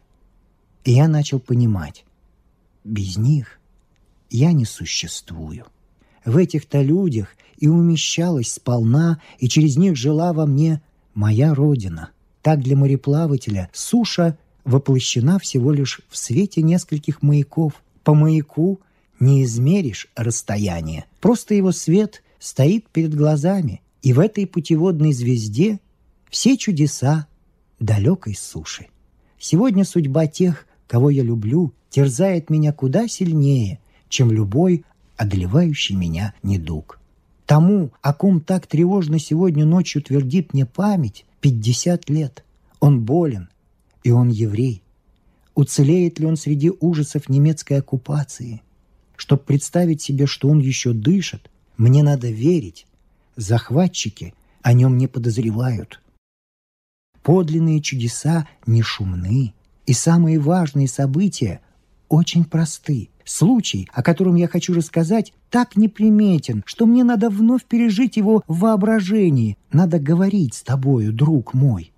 И 0.84 0.92
я 0.92 1.06
начал 1.06 1.38
понимать, 1.38 2.04
без 2.82 3.16
них 3.16 3.60
я 4.28 4.52
не 4.52 4.64
существую. 4.64 5.66
В 6.24 6.36
этих-то 6.36 6.82
людях 6.82 7.28
и 7.56 7.68
умещалась 7.68 8.52
сполна, 8.52 9.20
и 9.38 9.48
через 9.48 9.76
них 9.76 9.94
жила 9.94 10.32
во 10.32 10.46
мне 10.46 10.82
моя 11.14 11.54
родина— 11.54 12.10
так 12.42 12.60
для 12.60 12.76
мореплавателя 12.76 13.70
суша 13.72 14.36
воплощена 14.64 15.38
всего 15.38 15.72
лишь 15.72 16.00
в 16.08 16.16
свете 16.16 16.62
нескольких 16.62 17.22
маяков. 17.22 17.82
По 18.04 18.14
маяку 18.14 18.80
не 19.20 19.44
измеришь 19.44 20.08
расстояние. 20.16 21.04
Просто 21.20 21.54
его 21.54 21.70
свет 21.72 22.22
стоит 22.40 22.88
перед 22.88 23.14
глазами, 23.14 23.80
и 24.02 24.12
в 24.12 24.18
этой 24.18 24.46
путеводной 24.46 25.12
звезде 25.12 25.78
все 26.28 26.56
чудеса 26.56 27.28
далекой 27.78 28.34
суши. 28.34 28.88
Сегодня 29.38 29.84
судьба 29.84 30.26
тех, 30.26 30.66
кого 30.88 31.10
я 31.10 31.22
люблю, 31.22 31.72
терзает 31.90 32.50
меня 32.50 32.72
куда 32.72 33.06
сильнее, 33.06 33.78
чем 34.08 34.32
любой 34.32 34.84
одолевающий 35.16 35.94
меня 35.94 36.34
недуг. 36.42 36.98
Тому, 37.46 37.92
о 38.00 38.14
ком 38.14 38.40
так 38.40 38.66
тревожно 38.66 39.18
сегодня 39.18 39.64
ночью 39.64 40.02
твердит 40.02 40.54
мне 40.54 40.66
память, 40.66 41.24
50 41.42 42.08
лет. 42.08 42.44
Он 42.80 43.04
болен, 43.04 43.50
и 44.02 44.10
он 44.10 44.30
еврей. 44.30 44.82
Уцелеет 45.54 46.18
ли 46.18 46.26
он 46.26 46.36
среди 46.36 46.70
ужасов 46.70 47.28
немецкой 47.28 47.74
оккупации? 47.74 48.62
Чтобы 49.16 49.42
представить 49.42 50.00
себе, 50.00 50.26
что 50.26 50.48
он 50.48 50.60
еще 50.60 50.94
дышит, 50.94 51.50
мне 51.76 52.02
надо 52.02 52.30
верить. 52.30 52.86
Захватчики 53.36 54.34
о 54.62 54.72
нем 54.72 54.96
не 54.96 55.08
подозревают. 55.08 56.00
Подлинные 57.22 57.80
чудеса 57.80 58.48
не 58.66 58.82
шумны, 58.82 59.54
и 59.86 59.92
самые 59.92 60.38
важные 60.38 60.88
события 60.88 61.60
очень 62.08 62.44
просты. 62.44 63.10
Случай, 63.24 63.88
о 63.92 64.02
котором 64.02 64.34
я 64.34 64.48
хочу 64.48 64.74
рассказать, 64.74 65.32
так 65.50 65.76
неприметен, 65.76 66.62
что 66.66 66.86
мне 66.86 67.04
надо 67.04 67.30
вновь 67.30 67.64
пережить 67.64 68.16
его 68.16 68.42
в 68.48 68.60
воображении. 68.60 69.56
Надо 69.72 69.98
говорить 69.98 70.54
с 70.54 70.62
тобою, 70.62 71.12
друг 71.12 71.54
мой. 71.54 71.92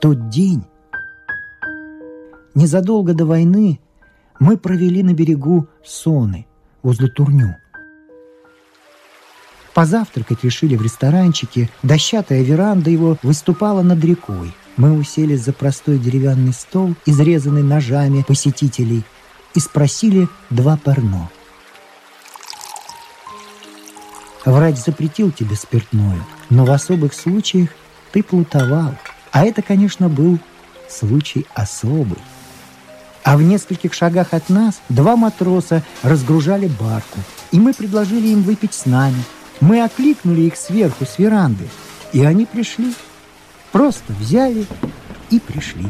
Тот 0.00 0.30
день, 0.30 0.64
незадолго 2.54 3.12
до 3.12 3.26
войны, 3.26 3.80
мы 4.38 4.56
провели 4.56 5.02
на 5.02 5.12
берегу 5.12 5.68
Соны, 5.84 6.46
возле 6.82 7.08
Турню. 7.08 7.56
Позавтракать 9.74 10.42
решили 10.42 10.74
в 10.74 10.82
ресторанчике, 10.82 11.68
дощатая 11.82 12.42
веранда 12.42 12.90
его 12.90 13.18
выступала 13.22 13.82
над 13.82 14.02
рекой. 14.04 14.52
Мы 14.76 14.96
уселись 14.98 15.44
за 15.44 15.52
простой 15.52 15.98
деревянный 15.98 16.52
стол, 16.52 16.94
изрезанный 17.06 17.62
ножами 17.62 18.22
посетителей, 18.22 19.04
и 19.54 19.60
спросили 19.60 20.28
два 20.48 20.76
парно. 20.76 21.28
Врач 24.44 24.76
запретил 24.76 25.30
тебе 25.32 25.54
спиртное, 25.54 26.18
но 26.48 26.64
в 26.64 26.70
особых 26.70 27.14
случаях 27.14 27.70
ты 28.12 28.22
плутовал. 28.22 28.94
А 29.32 29.44
это, 29.44 29.62
конечно, 29.62 30.08
был 30.08 30.38
случай 30.88 31.46
особый. 31.54 32.18
А 33.22 33.36
в 33.36 33.42
нескольких 33.42 33.92
шагах 33.92 34.28
от 34.32 34.48
нас 34.48 34.80
два 34.88 35.14
матроса 35.14 35.82
разгружали 36.02 36.68
барку, 36.68 37.18
и 37.52 37.60
мы 37.60 37.74
предложили 37.74 38.28
им 38.28 38.42
выпить 38.42 38.74
с 38.74 38.86
нами. 38.86 39.22
Мы 39.60 39.84
окликнули 39.84 40.42
их 40.42 40.56
сверху, 40.56 41.04
с 41.04 41.18
веранды, 41.18 41.68
и 42.12 42.24
они 42.24 42.46
пришли. 42.46 42.94
Просто 43.72 44.12
взяли 44.12 44.66
и 45.30 45.38
пришли. 45.38 45.86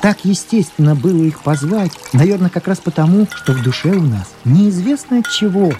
Так 0.00 0.24
естественно 0.24 0.94
было 0.94 1.22
их 1.22 1.40
позвать, 1.40 1.92
наверное, 2.12 2.50
как 2.50 2.68
раз 2.68 2.78
потому, 2.78 3.26
что 3.34 3.52
в 3.52 3.62
душе 3.62 3.88
у 3.88 4.02
нас 4.02 4.30
неизвестно 4.44 5.20
от 5.20 5.28
чего 5.30 5.72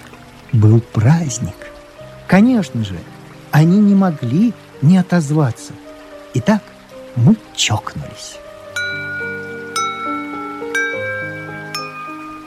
был 0.51 0.81
праздник. 0.81 1.55
Конечно 2.27 2.83
же, 2.83 2.97
они 3.51 3.77
не 3.77 3.93
могли 3.93 4.53
не 4.81 4.97
отозваться. 4.97 5.73
Итак, 6.33 6.63
мы 7.15 7.37
чокнулись. 7.55 8.37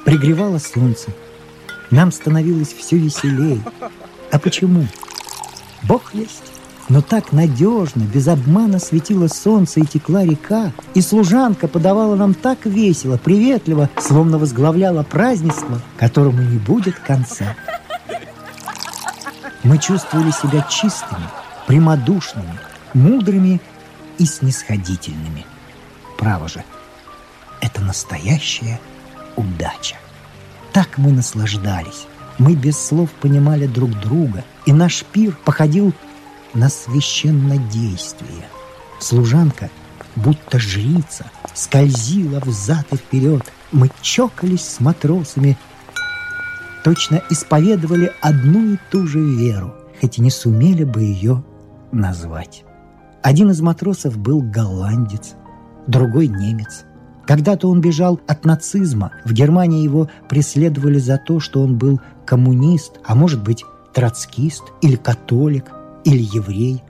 Пригревало 0.05 0.59
солнце. 0.59 1.11
Нам 1.91 2.13
становилось 2.13 2.73
все 2.73 2.99
веселее. 2.99 3.61
А 4.31 4.39
почему? 4.39 4.87
Бог 5.85 6.13
есть. 6.13 6.48
Но 6.89 7.03
так 7.03 7.33
надежно, 7.33 8.03
без 8.03 8.29
обмана 8.29 8.79
светило 8.79 9.29
солнце 9.29 9.81
и 9.81 9.85
текла 9.87 10.25
река, 10.25 10.73
и 10.95 11.03
служанка 11.03 11.69
подавала 11.69 12.17
нам 12.17 12.33
так 12.33 12.65
весело, 12.65 13.19
приветливо, 13.19 13.91
словно 14.01 14.39
возглавляла 14.39 15.03
празднество, 15.03 15.83
которому 15.99 16.41
не 16.41 16.59
будет 16.59 16.99
конца. 16.99 17.55
Мы 19.65 19.79
чувствовали 19.79 20.31
себя 20.31 20.63
чистыми, 20.63 21.29
прямодушными, 21.67 22.59
мудрыми 22.95 23.61
и 24.17 24.25
снисходительными. 24.25 25.45
Право 26.17 26.49
же, 26.49 26.65
это 27.61 27.83
настоящая 27.83 28.81
удача. 29.37 29.97
Так 30.73 30.97
мы 30.97 31.13
наслаждались. 31.13 32.07
Мы 32.39 32.55
без 32.55 32.79
слов 32.79 33.11
понимали 33.21 33.67
друг 33.67 33.91
друга, 34.01 34.45
и 34.65 34.73
наш 34.73 35.05
пир 35.05 35.37
походил 35.45 35.93
на 36.55 36.69
священнодействие. 36.69 38.49
Служанка 39.01 39.71
будто 40.17 40.59
жрица, 40.59 41.27
скользила 41.55 42.41
взад 42.41 42.87
и 42.93 42.97
вперед. 42.97 43.43
Мы 43.73 43.91
чокались 44.01 44.67
с 44.67 44.81
матросами, 44.81 45.57
точно 46.85 47.23
исповедовали 47.31 48.13
одну 48.21 48.75
и 48.75 48.79
ту 48.91 49.07
же 49.07 49.21
веру, 49.21 49.75
хоть 50.01 50.19
и 50.19 50.23
не 50.23 50.31
сумели 50.31 50.85
бы 50.85 51.03
ее 51.03 51.45
назвать. 51.93 52.65
Один 53.23 53.51
из 53.51 53.61
матросов 53.61 54.17
был 54.17 54.41
голландец, 54.41 55.35
другой 55.87 56.29
немец. 56.29 56.85
Когда-то 57.27 57.69
он 57.69 57.83
бежал 57.83 58.21
от 58.27 58.47
нацизма. 58.47 59.13
В 59.25 59.33
Германии 59.33 59.83
его 59.83 60.09
преследовали 60.31 60.99
за 60.99 61.19
то, 61.19 61.41
что 61.41 61.61
он 61.63 61.77
был 61.77 62.01
коммунист, 62.25 63.01
а 63.05 63.15
может 63.15 63.43
быть 63.43 63.65
троцкист 63.93 64.63
или 64.81 64.97
католик 64.97 65.67
или 66.09 66.23
еврей. 66.23 66.83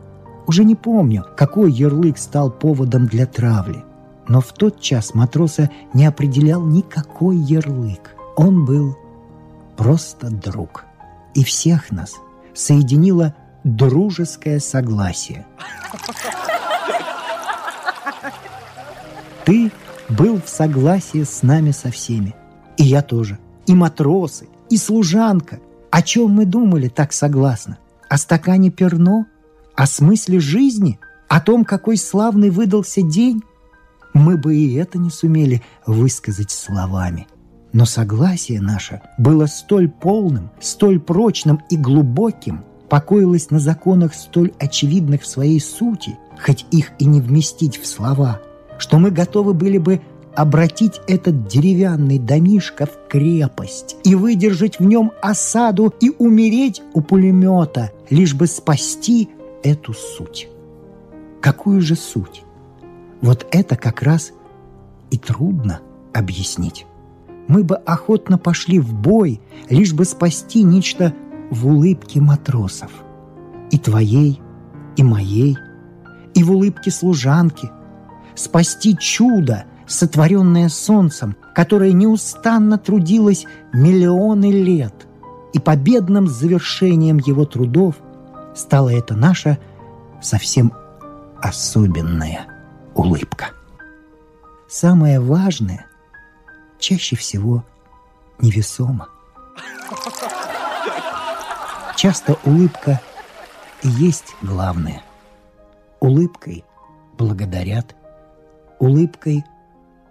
Уже 0.47 0.65
не 0.65 0.77
помню, 0.77 1.25
какой 1.37 1.73
ярлык 1.73 2.19
стал 2.19 2.51
поводом 2.51 3.07
для 3.07 3.27
травли. 3.27 3.85
Но 4.29 4.41
в 4.41 4.53
тот 4.53 4.81
час 4.81 5.15
матроса 5.15 5.71
не 5.93 6.07
определял 6.07 6.65
никакой 6.65 7.37
ярлык. 7.37 8.15
Он 8.37 8.65
был 8.65 8.97
просто 9.77 10.31
друг. 10.31 10.85
И 11.35 11.43
всех 11.45 11.91
нас 11.91 12.15
соединило 12.55 13.35
дружеское 13.65 14.61
согласие. 14.61 15.47
Ты 19.45 19.73
был 20.09 20.41
в 20.41 20.49
согласии 20.49 21.25
с 21.25 21.43
нами 21.43 21.73
со 21.73 21.91
всеми. 21.91 22.35
И 22.77 22.85
я 22.85 23.03
тоже. 23.03 23.39
И 23.67 23.75
матросы, 23.75 24.49
и 24.71 24.77
служанка. 24.77 25.59
О 25.91 26.03
чем 26.03 26.31
мы 26.31 26.45
думали 26.45 26.89
так 26.89 27.13
согласно? 27.13 27.79
О 28.09 28.17
стакане 28.17 28.71
перно? 28.71 29.27
О 29.77 29.87
смысле 29.87 30.41
жизни? 30.41 30.99
О 31.29 31.41
том, 31.41 31.65
какой 31.65 31.99
славный 31.99 32.49
выдался 32.49 33.03
день? 33.03 33.43
Мы 34.15 34.39
бы 34.39 34.57
и 34.57 34.75
это 34.75 34.99
не 34.99 35.11
сумели 35.11 35.63
высказать 35.87 36.51
словами. 36.51 37.29
Но 37.73 37.85
согласие 37.85 38.63
наше 38.63 39.03
было 39.19 39.45
столь 39.45 39.91
полным, 39.91 40.51
столь 40.59 41.01
прочным 41.01 41.61
и 41.69 41.77
глубоким, 41.77 42.65
покоилось 42.89 43.51
на 43.51 43.61
законах 43.61 44.15
столь 44.15 44.53
очевидных 44.59 45.23
в 45.23 45.27
своей 45.27 45.61
сути, 45.61 46.19
хоть 46.43 46.65
их 46.71 46.93
и 46.99 47.05
не 47.05 47.21
вместить 47.21 47.77
в 47.77 47.87
слова, 47.87 48.41
что 48.79 48.99
мы 48.99 49.11
готовы 49.11 49.53
были 49.53 49.77
бы 49.77 50.01
обратить 50.35 51.01
этот 51.09 51.49
деревянный 51.49 52.19
домишко 52.19 52.87
в 52.87 53.09
крепость 53.09 53.97
и 54.05 54.15
выдержать 54.15 54.79
в 54.79 54.85
нем 54.85 55.13
осаду 55.21 55.93
и 56.01 56.11
умереть 56.17 56.81
у 56.95 57.01
пулемета, 57.01 57.91
лишь 58.11 58.35
бы 58.35 58.47
спасти 58.47 59.29
эту 59.63 59.93
суть. 59.93 60.49
Какую 61.41 61.81
же 61.81 61.97
суть? 61.97 62.43
Вот 63.21 63.47
это 63.51 63.77
как 63.77 64.03
раз 64.03 64.33
и 65.11 65.19
трудно 65.19 65.81
объяснить. 66.13 66.87
Мы 67.49 67.65
бы 67.65 67.77
охотно 67.77 68.39
пошли 68.39 68.79
в 68.79 68.93
бой, 68.93 69.41
лишь 69.71 69.95
бы 69.95 70.05
спасти 70.05 70.63
нечто 70.63 71.15
в 71.51 71.67
улыбке 71.67 72.21
матросов. 72.21 72.91
И 73.71 73.79
твоей, 73.79 74.41
и 74.97 75.03
моей, 75.03 75.57
и 76.35 76.45
в 76.45 76.53
улыбке 76.53 76.91
служанки. 76.91 77.71
Спасти 78.35 78.97
чудо, 78.97 79.65
сотворенное 79.87 80.69
солнцем, 80.69 81.37
которое 81.55 81.93
неустанно 81.93 82.79
трудилось 82.79 83.47
миллионы 83.73 84.53
лет. 84.53 85.08
И 85.53 85.59
победным 85.59 86.27
завершением 86.27 87.19
его 87.19 87.45
трудов 87.45 87.97
стала 88.55 88.91
эта 88.91 89.15
наша 89.15 89.59
совсем 90.21 90.73
особенная 91.41 92.47
улыбка. 92.95 93.51
Самое 94.69 95.21
важное 95.21 95.87
чаще 96.79 97.17
всего 97.17 97.65
невесомо. 98.41 99.09
Часто 101.97 102.39
улыбка 102.45 103.01
и 103.83 103.89
есть 103.89 104.35
главное. 104.43 105.03
Улыбкой 106.01 106.65
благодарят, 107.17 107.97
улыбкой 108.79 109.45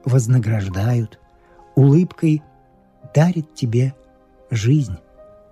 вознаграждают, 0.03 1.19
улыбкой 1.75 2.43
дарит 3.13 3.53
тебе 3.55 3.95
жизнь. 4.49 4.97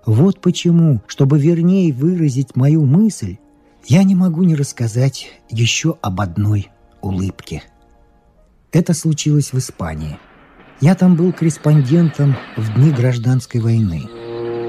Вот 0.06 0.40
почему, 0.40 1.00
чтобы 1.08 1.40
вернее 1.40 1.92
выразить 1.92 2.54
мою 2.54 2.86
мысль, 2.86 3.38
я 3.86 4.04
не 4.04 4.14
могу 4.14 4.44
не 4.44 4.54
рассказать 4.54 5.28
еще 5.50 5.96
об 6.00 6.20
одной 6.20 6.70
улыбке. 7.02 7.64
Это 8.70 8.94
случилось 8.94 9.52
в 9.52 9.58
Испании. 9.58 10.16
Я 10.80 10.94
там 10.94 11.16
был 11.16 11.32
корреспондентом 11.32 12.36
в 12.56 12.74
дни 12.74 12.92
гражданской 12.92 13.60
войны. 13.60 14.08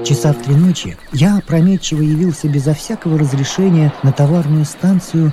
Часа 0.04 0.32
в 0.32 0.42
три 0.42 0.56
ночи 0.56 0.96
я 1.12 1.38
опрометчиво 1.38 2.02
явился 2.02 2.48
безо 2.48 2.74
всякого 2.74 3.16
разрешения 3.16 3.92
на 4.02 4.10
товарную 4.10 4.64
станцию 4.64 5.32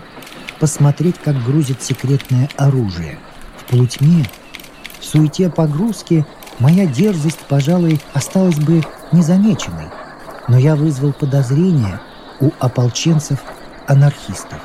посмотреть, 0.60 1.16
как 1.18 1.44
грузят 1.44 1.82
секретное 1.82 2.50
оружие. 2.58 3.18
В 3.58 3.70
полутьме, 3.72 4.26
в 5.00 5.06
суете 5.06 5.50
погрузки, 5.50 6.26
моя 6.60 6.86
дерзость, 6.86 7.40
пожалуй, 7.48 8.02
осталась 8.14 8.60
бы 8.60 8.82
незамеченной. 9.12 9.88
Но 10.48 10.58
я 10.58 10.76
вызвал 10.76 11.14
подозрения 11.14 12.00
у 12.40 12.52
ополченцев-анархистов. 12.60 14.60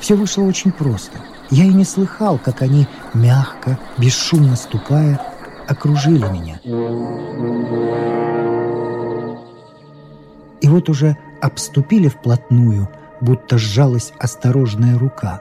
Все 0.00 0.14
вышло 0.14 0.42
очень 0.42 0.72
просто. 0.72 1.18
Я 1.50 1.64
и 1.64 1.72
не 1.72 1.84
слыхал, 1.84 2.38
как 2.38 2.62
они, 2.62 2.86
мягко, 3.14 3.78
бесшумно 3.96 4.56
ступая, 4.56 5.20
окружили 5.66 6.26
меня. 6.28 6.60
И 10.60 10.68
вот 10.68 10.88
уже 10.88 11.16
обступили 11.40 12.08
вплотную, 12.08 12.88
будто 13.20 13.58
сжалась 13.58 14.12
осторожная 14.18 14.98
рука. 14.98 15.40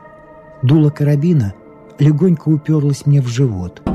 Дуло 0.62 0.90
карабина 0.90 1.54
легонько 2.00 2.50
уперлось 2.50 3.06
мне 3.06 3.22
в 3.22 3.28
живот. 3.28 3.87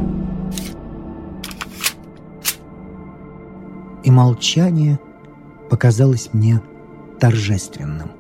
И 4.05 4.11
молчание 4.11 4.99
показалось 5.71 6.31
мне 6.33 6.61
торжественным. 7.21 8.11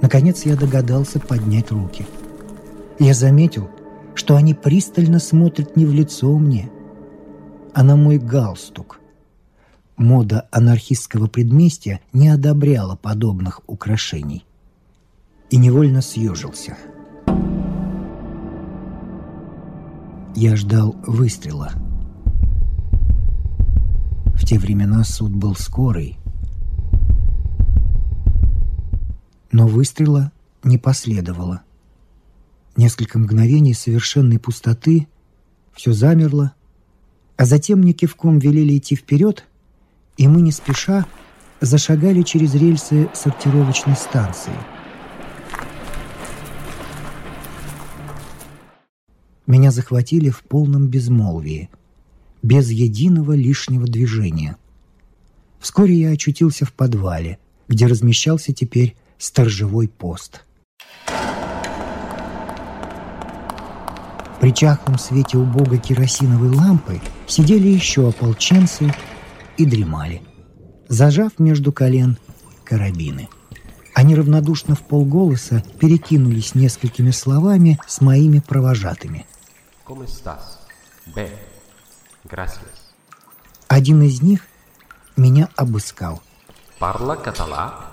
Наконец 0.00 0.44
я 0.44 0.56
догадался 0.56 1.18
поднять 1.18 1.70
руки. 1.70 2.06
Я 2.98 3.14
заметил, 3.14 3.68
что 4.14 4.36
они 4.36 4.54
пристально 4.54 5.18
смотрят 5.18 5.76
не 5.76 5.86
в 5.86 5.92
лицо 5.92 6.36
мне, 6.38 6.70
а 7.72 7.82
на 7.82 7.96
мой 7.96 8.18
галстук– 8.18 9.00
Мода 9.96 10.48
анархистского 10.50 11.28
предместья 11.28 12.00
не 12.12 12.28
одобряла 12.28 12.96
подобных 12.96 13.60
украшений. 13.68 14.44
И 15.50 15.56
невольно 15.56 16.02
съежился. 16.02 16.76
Я 20.34 20.56
ждал 20.56 20.96
выстрела. 21.06 21.70
В 24.34 24.44
те 24.44 24.58
времена 24.58 25.04
суд 25.04 25.34
был 25.34 25.56
скорый. 25.56 26.18
Но 29.50 29.66
выстрела 29.66 30.32
не 30.62 30.78
последовало. 30.78 31.62
Несколько 32.76 33.18
мгновений 33.18 33.74
совершенной 33.74 34.38
пустоты, 34.38 35.08
все 35.72 35.92
замерло, 35.92 36.52
а 37.36 37.44
затем 37.44 37.80
мне 37.80 37.92
кивком 37.92 38.38
велели 38.38 38.76
идти 38.76 38.96
вперед— 38.96 39.44
и 40.16 40.28
мы 40.28 40.42
не 40.42 40.52
спеша 40.52 41.06
зашагали 41.60 42.22
через 42.22 42.54
рельсы 42.54 43.08
сортировочной 43.14 43.96
станции. 43.96 44.52
Меня 49.46 49.70
захватили 49.70 50.30
в 50.30 50.42
полном 50.42 50.88
безмолвии, 50.88 51.68
без 52.44 52.70
единого 52.70 53.32
лишнего 53.32 53.86
движения. 53.86 54.58
Вскоре 55.60 55.94
я 55.94 56.10
очутился 56.10 56.66
в 56.66 56.74
подвале, 56.74 57.38
где 57.68 57.86
размещался 57.86 58.52
теперь 58.52 58.96
сторожевой 59.16 59.88
пост. 59.88 60.44
При 64.42 64.52
чахлом 64.52 64.98
свете 64.98 65.38
убогой 65.38 65.78
керосиновой 65.78 66.50
лампы 66.50 67.00
сидели 67.26 67.68
еще 67.68 68.06
ополченцы 68.10 68.94
и 69.56 69.64
дремали, 69.64 70.20
зажав 70.86 71.38
между 71.38 71.72
колен 71.72 72.18
карабины. 72.64 73.30
Они 73.94 74.14
равнодушно 74.14 74.74
в 74.74 74.82
полголоса 74.82 75.64
перекинулись 75.80 76.54
несколькими 76.54 77.10
словами 77.10 77.78
с 77.86 78.02
моими 78.02 78.40
провожатыми. 78.40 79.24
Один 83.68 84.02
из 84.02 84.22
них 84.22 84.46
меня 85.16 85.48
обыскал. 85.56 86.22
Парла 86.78 87.16
катала, 87.16 87.86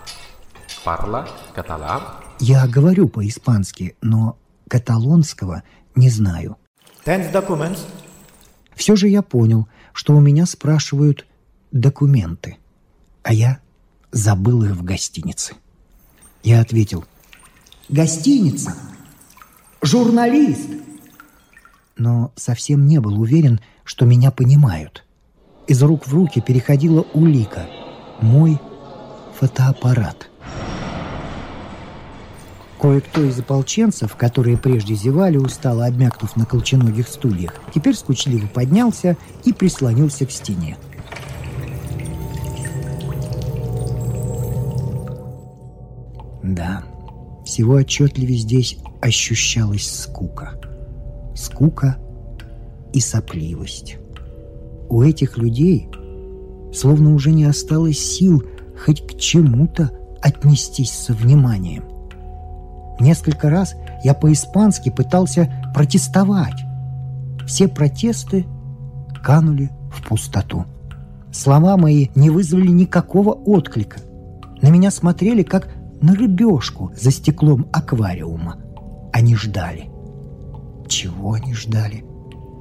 парла 0.83 1.27
катала. 1.53 2.21
Я 2.39 2.67
говорю 2.67 3.07
по-испански, 3.09 3.95
но 4.01 4.37
каталонского 4.67 5.63
не 5.95 6.09
знаю. 6.09 6.57
Tens 7.05 7.31
documents? 7.31 7.79
Все 8.75 8.95
же 8.95 9.07
я 9.07 9.21
понял, 9.21 9.67
что 9.93 10.15
у 10.15 10.21
меня 10.21 10.45
спрашивают 10.45 11.27
документы, 11.71 12.57
а 13.23 13.33
я 13.33 13.59
забыл 14.11 14.63
их 14.63 14.71
в 14.71 14.83
гостинице. 14.83 15.55
Я 16.43 16.61
ответил, 16.61 17.05
«Гостиница! 17.89 18.75
Журналист!» 19.81 20.69
Но 21.97 22.31
совсем 22.35 22.87
не 22.87 22.99
был 22.99 23.19
уверен, 23.19 23.59
что 23.83 24.05
меня 24.05 24.31
понимают. 24.31 25.05
Из 25.67 25.81
рук 25.83 26.07
в 26.07 26.13
руки 26.13 26.41
переходила 26.41 27.01
улика, 27.13 27.67
мой 28.21 28.59
фотоаппарат. 29.39 30.29
Кое-кто 32.79 33.23
из 33.23 33.39
ополченцев, 33.39 34.15
которые 34.15 34.57
прежде 34.57 34.95
зевали, 34.95 35.37
устало 35.37 35.85
обмякнув 35.85 36.35
на 36.35 36.45
колченогих 36.45 37.07
стульях, 37.07 37.53
теперь 37.73 37.95
скучливо 37.95 38.47
поднялся 38.47 39.17
и 39.45 39.53
прислонился 39.53 40.25
к 40.25 40.31
стене. 40.31 40.77
Да, 46.43 46.83
всего 47.45 47.75
отчетливее 47.75 48.39
здесь 48.39 48.77
ощущалась 48.99 49.87
скука. 49.87 50.59
Скука 51.35 51.97
и 52.93 52.99
сопливость. 52.99 53.97
У 54.89 55.01
этих 55.01 55.38
людей 55.38 55.88
словно 56.73 57.13
уже 57.13 57.32
не 57.32 57.45
осталось 57.45 57.99
сил 57.99 58.43
хоть 58.86 59.06
к 59.06 59.17
чему-то 59.17 59.91
отнестись 60.21 60.91
со 60.91 61.13
вниманием. 61.13 61.84
Несколько 62.99 63.49
раз 63.49 63.75
я 64.04 64.13
по-испански 64.13 64.89
пытался 64.89 65.71
протестовать. 65.73 66.63
Все 67.47 67.67
протесты 67.67 68.45
канули 69.23 69.69
в 69.91 70.08
пустоту. 70.08 70.65
Слова 71.32 71.77
мои 71.77 72.10
не 72.15 72.30
вызвали 72.30 72.67
никакого 72.67 73.32
отклика. 73.32 73.99
На 74.62 74.69
меня 74.69 74.91
смотрели, 74.91 75.43
как 75.43 75.69
на 76.01 76.15
рыбешку 76.15 76.91
за 76.95 77.12
стеклом 77.12 77.67
аквариума. 77.71 78.58
Они 79.13 79.36
ждали. 79.36 79.89
Чего 80.88 81.34
они 81.34 81.54
ждали? 81.54 82.04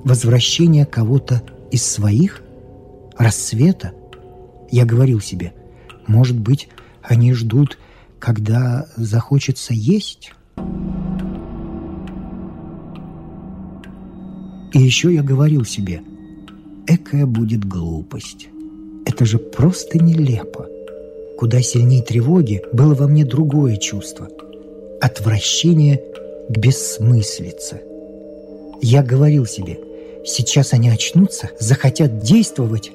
Возвращения 0.04 0.86
кого-то 0.86 1.42
из 1.70 1.84
своих? 1.84 2.42
Рассвета? 3.18 3.92
Я 4.70 4.84
говорил 4.84 5.20
себе, 5.20 5.52
может 6.06 6.38
быть, 6.38 6.68
они 7.02 7.32
ждут, 7.34 7.78
когда 8.18 8.86
захочется 8.96 9.74
есть? 9.74 10.32
И 14.72 14.78
еще 14.78 15.12
я 15.12 15.22
говорил 15.22 15.64
себе, 15.64 16.02
экая 16.86 17.26
будет 17.26 17.64
глупость. 17.64 18.48
Это 19.04 19.24
же 19.24 19.38
просто 19.38 19.98
нелепо. 19.98 20.66
Куда 21.38 21.60
сильнее 21.62 22.02
тревоги 22.02 22.62
было 22.72 22.94
во 22.94 23.08
мне 23.08 23.24
другое 23.24 23.76
чувство– 23.76 24.28
отвращение 25.00 26.02
к 26.48 26.56
бессмыслице. 26.56 27.82
Я 28.82 29.02
говорил 29.02 29.46
себе, 29.46 29.78
сейчас 30.24 30.72
они 30.72 30.90
очнутся, 30.90 31.50
захотят 31.58 32.18
действовать, 32.20 32.92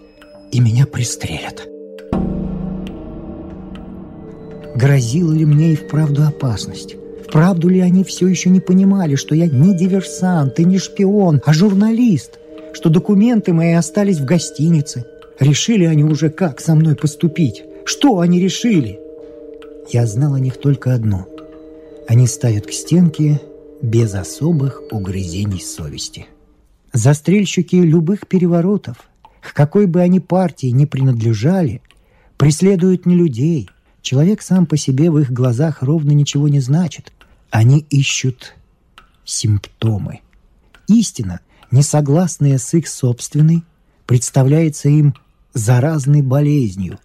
и 0.52 0.60
меня 0.60 0.86
пристрелят. 0.86 1.68
Грозила 4.76 5.32
ли 5.32 5.46
мне 5.46 5.74
и 5.74 5.76
вправду 5.76 6.24
опасность? 6.24 6.96
Вправду 7.28 7.70
ли 7.70 7.80
они 7.80 8.04
все 8.04 8.28
еще 8.28 8.50
не 8.50 8.60
понимали, 8.60 9.16
что 9.16 9.34
я 9.34 9.48
не 9.48 9.74
диверсант 9.74 10.60
и 10.60 10.66
не 10.66 10.78
шпион, 10.78 11.42
а 11.46 11.54
журналист, 11.54 12.40
что 12.74 12.90
документы 12.90 13.54
мои 13.54 13.74
остались 13.74 14.20
в 14.20 14.26
гостинице? 14.26 15.06
Решили 15.40 15.86
они 15.86 16.04
уже, 16.04 16.30
как 16.30 16.60
со 16.60 16.76
мной 16.76 16.96
поступить? 16.96 17.64
Что 17.86 18.20
они 18.20 18.40
решили? 18.40 19.00
Я 19.90 20.06
знал 20.06 20.34
о 20.34 20.40
них 20.40 20.58
только 20.58 20.94
одно. 20.94 21.28
Они 22.08 22.28
ставят 22.28 22.68
к 22.68 22.72
стенке 22.72 23.42
без 23.82 24.14
особых 24.14 24.82
угрызений 24.92 25.62
совести. 25.62 26.28
Застрельщики 26.96 27.76
любых 27.76 28.26
переворотов, 28.26 28.96
к 29.42 29.54
какой 29.54 29.86
бы 29.86 30.00
они 30.00 30.22
партии 30.22 30.68
ни 30.68 30.86
принадлежали, 30.86 31.82
преследуют 32.38 33.06
не 33.06 33.16
людей. 33.16 33.70
Человек 34.02 34.42
сам 34.42 34.66
по 34.66 34.78
себе 34.78 35.12
в 35.12 35.20
их 35.20 35.30
глазах 35.30 35.84
ровно 35.84 36.12
ничего 36.12 36.48
не 36.48 36.62
значит. 36.62 37.12
Они 37.50 37.80
ищут 37.90 38.56
симптомы. 39.26 40.22
Истина, 40.88 41.42
несогласная 41.70 42.58
с 42.58 42.74
их 42.74 42.88
собственной, 42.88 43.66
представляется 44.06 44.88
им 44.88 45.16
заразной 45.54 46.22
болезнью, 46.22 47.00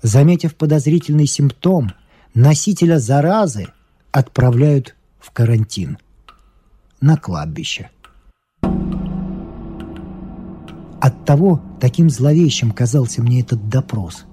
заметив 0.00 0.54
подозрительный 0.54 1.26
симптом, 1.26 1.92
носителя 2.32 2.98
заразы 2.98 3.66
отправляют 4.10 4.96
в 5.20 5.32
карантин 5.32 5.98
на 7.02 7.18
кладбище. 7.18 7.90
Оттого 11.28 11.60
таким 11.78 12.08
зловещим 12.08 12.70
казался 12.70 13.20
мне 13.20 13.42
этот 13.42 13.68
допрос. 13.68 14.24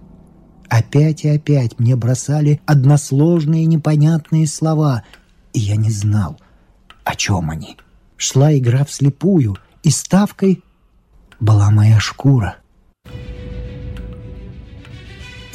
Опять 0.70 1.26
и 1.26 1.28
опять 1.28 1.78
мне 1.78 1.98
бросали 1.98 2.62
односложные 2.66 3.66
непонятные 3.66 4.48
слова, 4.48 5.04
и 5.52 5.60
я 5.60 5.76
не 5.76 5.90
знал, 5.90 6.40
о 7.04 7.14
чем 7.16 7.50
они. 7.50 7.76
Шла 8.16 8.58
игра 8.58 8.86
вслепую, 8.86 9.58
и 9.84 9.90
ставкой 9.90 10.64
была 11.42 11.70
моя 11.70 12.00
шкура– 12.00 12.60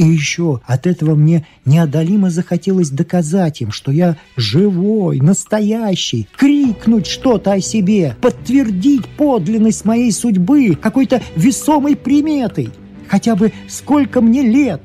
и 0.01 0.03
еще 0.03 0.63
от 0.67 0.87
этого 0.87 1.15
мне 1.15 1.45
неодолимо 1.67 2.31
захотелось 2.31 2.89
доказать 2.89 3.61
им, 3.61 3.71
что 3.71 3.93
я 3.93 4.17
живой, 4.35 5.21
настоящий, 5.21 6.27
крикнуть 6.39 7.07
что-то 7.07 7.53
о 7.53 7.61
себе, 7.61 8.17
подтвердить 8.23 9.07
подлинность 9.07 9.85
моей 9.85 10.11
судьбы 10.11 10.75
какой-то 10.75 11.21
весомой 11.37 11.97
приметой. 11.97 12.71
Хотя 13.09 13.37
бы 13.37 13.53
сколько 13.69 14.23
мне 14.23 14.41
лет. 14.41 14.81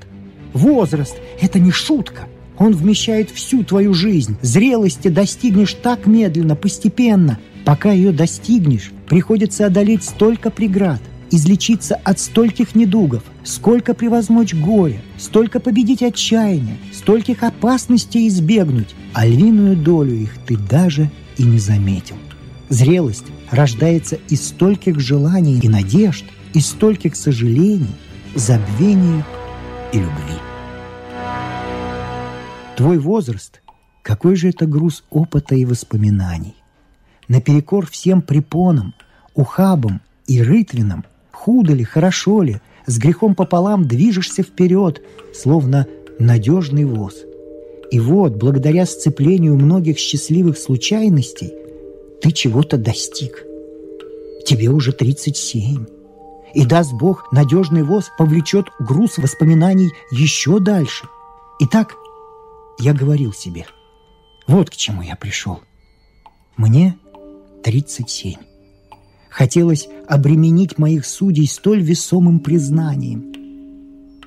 Возраст– 0.51 1.15
это 1.41 1.59
не 1.59 1.71
шутка. 1.71 2.23
Он 2.57 2.73
вмещает 2.73 3.29
всю 3.29 3.63
твою 3.63 3.93
жизнь. 3.93 4.35
Зрелости 4.41 5.07
достигнешь 5.07 5.75
так 5.75 6.07
медленно, 6.07 6.57
постепенно. 6.57 7.39
Пока 7.63 7.93
ее 7.93 8.11
достигнешь, 8.11 8.91
приходится 9.07 9.65
одолеть 9.65 10.03
столько 10.03 10.49
преград– 10.49 10.99
излечиться 11.31 11.95
от 12.03 12.19
стольких 12.19 12.75
недугов, 12.75 13.23
сколько 13.43 13.93
превозмочь 13.93 14.53
горе, 14.53 15.01
столько 15.17 15.59
победить 15.59 16.03
отчаяние, 16.03 16.77
стольких 16.93 17.43
опасностей 17.43 18.27
избегнуть, 18.27 18.95
а 19.13 19.25
львиную 19.25 19.75
долю 19.75 20.13
их 20.13 20.37
ты 20.45 20.57
даже 20.57 21.09
и 21.37 21.43
не 21.43 21.59
заметил. 21.59 22.15
Зрелость 22.69 23.25
рождается 23.51 24.17
из 24.29 24.47
стольких 24.47 24.99
желаний 24.99 25.59
и 25.59 25.69
надежд, 25.69 26.25
из 26.53 26.67
стольких 26.67 27.15
сожалений, 27.15 27.95
забвения 28.33 29.25
и 29.91 29.97
любви. 29.97 30.39
Твой 32.77 32.97
возраст– 32.97 33.61
какой 34.01 34.35
же 34.35 34.49
это 34.49 34.67
груз 34.67 35.03
опыта 35.09 35.55
и 35.55 35.65
воспоминаний. 35.65 36.55
Наперекор 37.27 37.87
всем 37.87 38.21
препонам, 38.21 38.93
ухабам 39.33 40.01
и 40.27 40.43
рытвинам– 40.43 41.05
худо 41.35 41.73
ли, 41.73 41.83
хорошо 41.83 42.41
ли, 42.41 42.61
с 42.87 42.97
грехом 42.97 43.35
пополам 43.35 43.87
движешься 43.87 44.41
вперед, 44.41 45.01
словно 45.33 45.87
надежный 46.17 46.85
воз. 46.85 47.15
И 47.91 47.99
вот, 47.99 48.35
благодаря 48.35 48.85
сцеплению 48.85 49.55
многих 49.55 49.99
счастливых 49.99 50.57
случайностей, 50.57 51.51
ты 52.21 52.31
чего-то 52.31 52.77
достиг. 52.77 53.45
Тебе 54.45 54.69
уже 54.69 54.91
37. 54.91 55.85
И 56.53 56.65
даст 56.65 56.93
Бог, 56.93 57.31
надежный 57.31 57.83
воз 57.83 58.11
повлечет 58.17 58.67
груз 58.79 59.17
воспоминаний 59.17 59.91
еще 60.11 60.59
дальше. 60.59 61.07
Итак, 61.59 61.95
я 62.79 62.93
говорил 62.93 63.33
себе, 63.33 63.65
вот 64.47 64.69
к 64.69 64.75
чему 64.75 65.01
я 65.01 65.15
пришел. 65.15 65.59
Мне 66.57 66.97
37. 67.63 68.54
Хотелось 69.35 69.89
обременить 70.07 70.77
моих 70.77 71.05
судей 71.05 71.45
столь 71.45 71.81
весомым 71.81 72.39
признанием. 72.39 73.33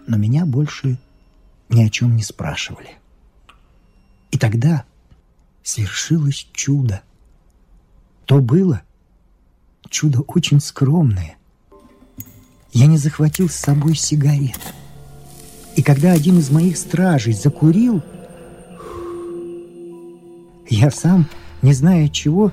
Но 0.07 0.19
меня 0.19 0.45
больше 0.45 0.99
ни 1.71 1.83
о 1.83 1.89
чем 1.89 2.15
не 2.15 2.23
спрашивали. 2.23 2.91
И 4.33 4.37
тогда 4.37 4.85
свершилось 5.63 6.47
чудо. 6.53 7.01
То 8.27 8.41
было 8.41 8.83
чудо 9.89 10.21
очень 10.21 10.61
скромное. 10.61 11.39
Я 12.75 12.85
не 12.85 12.99
захватил 12.99 13.49
с 13.49 13.55
собой 13.55 13.95
сигарет. 13.95 14.61
И 15.75 15.83
когда 15.83 16.13
один 16.13 16.39
из 16.39 16.51
моих 16.51 16.77
стражей 16.77 17.33
закурил, 17.33 18.03
Я 20.69 20.91
сам, 20.91 21.27
не 21.63 21.73
зная 21.73 22.11
чего, 22.11 22.53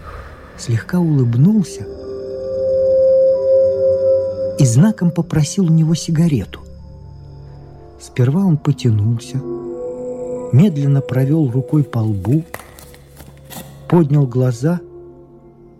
слегка 0.57 1.01
улыбнулся 1.01 1.94
знаком 4.75 5.09
попросил 5.09 5.65
у 5.65 5.69
него 5.69 5.95
сигарету. 5.95 6.59
Сперва 7.99 8.45
он 8.45 8.57
потянулся, 8.57 9.37
медленно 10.51 11.01
провел 11.01 11.49
рукой 11.49 11.83
по 11.83 11.99
лбу, 11.99 12.43
поднял 13.89 14.27
глаза, 14.27 14.81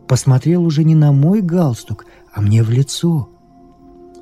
посмотрел 0.08 0.65
уже 0.65 0.84
не 0.84 0.95
на 0.95 1.12
мой 1.12 1.41
галстук, 1.41 2.05
а 2.34 2.41
мне 2.41 2.63
в 2.63 2.69
лицо. 2.69 3.29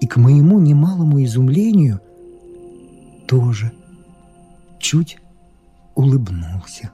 И 0.01 0.07
к 0.07 0.17
моему 0.17 0.59
немалому 0.59 1.23
изумлению 1.23 2.01
тоже 3.27 3.71
чуть 4.79 5.17
улыбнулся. 5.95 6.91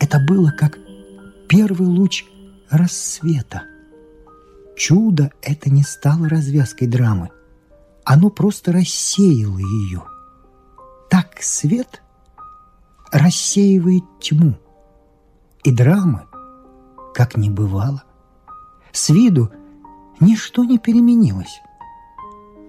Это 0.00 0.18
было 0.18 0.50
как 0.50 0.78
первый 1.48 1.86
луч 1.86 2.24
рассвета. 2.70 3.62
Чудо 4.76 5.30
это 5.42 5.70
не 5.70 5.82
стало 5.82 6.28
развязкой 6.28 6.88
драмы. 6.88 7.30
Оно 8.04 8.30
просто 8.30 8.72
рассеяло 8.72 9.58
ее. 9.58 10.02
Так 11.10 11.38
свет 11.40 12.02
рассеивает 13.10 14.04
тьму. 14.20 14.56
И 15.64 15.72
драмы, 15.72 16.22
как 17.14 17.36
не 17.36 17.50
бывало. 17.50 18.04
С 18.92 19.08
виду 19.08 19.50
ничто 20.20 20.64
не 20.64 20.78
переменилось. 20.78 21.60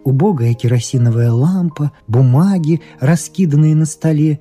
Убогая 0.03 0.53
керосиновая 0.53 1.31
лампа, 1.31 1.91
бумаги, 2.07 2.81
раскиданные 2.99 3.75
на 3.75 3.85
столе, 3.85 4.39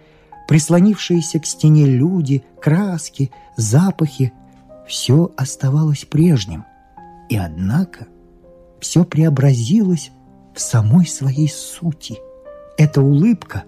прислонившиеся 0.49 1.41
к 1.41 1.47
стене 1.47 1.87
люди, 1.87 2.45
краски, 2.61 3.33
запахи— 3.57 4.33
все 4.87 5.33
оставалось 5.37 6.05
прежним. 6.05 6.65
И 7.29 7.37
однако 7.37 8.07
все 8.81 9.05
преобразилось 9.05 10.11
в 10.55 10.61
самой 10.61 11.07
своей 11.07 11.49
сути. 11.49 12.19
Эта 12.79 13.01
улыбка 13.03 13.65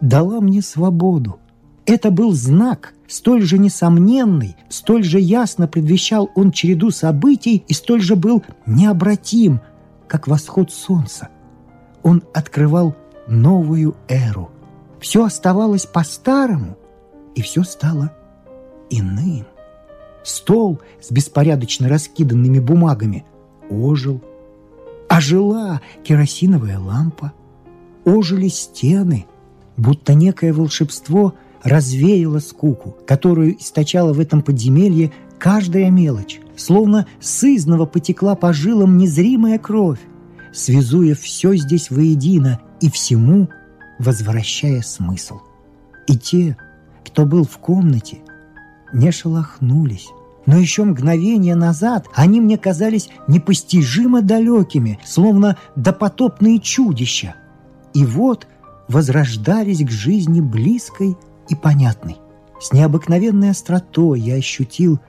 дала 0.00 0.40
мне 0.40 0.62
свободу. 0.62 1.38
Это 1.86 2.10
был 2.10 2.32
знак, 2.32 2.94
столь 3.06 3.42
же 3.42 3.58
несомненный, 3.58 4.56
столь 4.68 5.04
же 5.04 5.20
ясно 5.20 5.68
предвещал 5.68 6.30
он 6.34 6.50
череду 6.50 6.90
событий 6.90 7.64
и 7.68 7.74
столь 7.74 8.00
же 8.00 8.16
был 8.16 8.42
необратим, 8.66 9.60
как 10.08 10.26
восход 10.26 10.72
солнца. 10.72 11.28
Он 12.02 12.22
открывал 12.32 12.94
новую 13.26 13.96
эру. 14.08 14.50
Все 15.00 15.24
оставалось 15.24 15.86
по-старому, 15.86 16.76
и 17.34 17.42
все 17.42 17.62
стало 17.62 18.12
иным. 18.90 19.46
Стол 20.24 20.80
с 21.00 21.12
беспорядочно 21.12 21.88
раскиданными 21.88 22.58
бумагами 22.58 23.24
ожил– 23.70 24.20
Ожила 25.08 25.80
керосиновая 26.02 26.78
лампа, 26.78 27.32
ожили 28.04 28.48
стены, 28.48 29.26
будто 29.76 30.14
некое 30.14 30.52
волшебство 30.52 31.34
развеяло 31.62 32.40
скуку, 32.40 32.96
которую 33.06 33.56
источала 33.60 34.12
в 34.12 34.20
этом 34.20 34.42
подземелье 34.42 35.12
каждая 35.38 35.90
мелочь, 35.90 36.40
словно 36.56 37.06
сызново 37.20 37.86
потекла 37.86 38.34
по 38.34 38.52
жилам 38.52 38.96
незримая 38.98 39.58
кровь, 39.58 40.00
связуя 40.52 41.14
все 41.14 41.54
здесь 41.54 41.90
воедино 41.90 42.60
и 42.80 42.90
всему 42.90 43.48
возвращая 43.98 44.82
смысл. 44.82 45.38
И 46.08 46.18
те, 46.18 46.56
кто 47.04 47.24
был 47.24 47.44
в 47.44 47.58
комнате, 47.58 48.18
не 48.94 49.10
шелохнулись, 49.10 50.08
но 50.46 50.56
еще 50.56 50.84
мгновение 50.84 51.54
назад 51.54 52.06
они 52.14 52.40
мне 52.40 52.56
казались 52.56 53.10
непостижимо 53.28 54.22
далекими, 54.22 54.98
словно 55.04 55.58
допотопные 55.76 56.60
чудища. 56.60 57.34
И 57.92 58.04
вот 58.06 58.46
возрождались 58.88 59.84
к 59.84 59.90
жизни 59.90 60.40
близкой 60.40 61.16
и 61.48 61.54
понятной. 61.54 62.16
С 62.60 62.72
необыкновенной 62.72 63.50
остротой 63.50 64.20
я 64.20 64.36
ощутил 64.36 65.00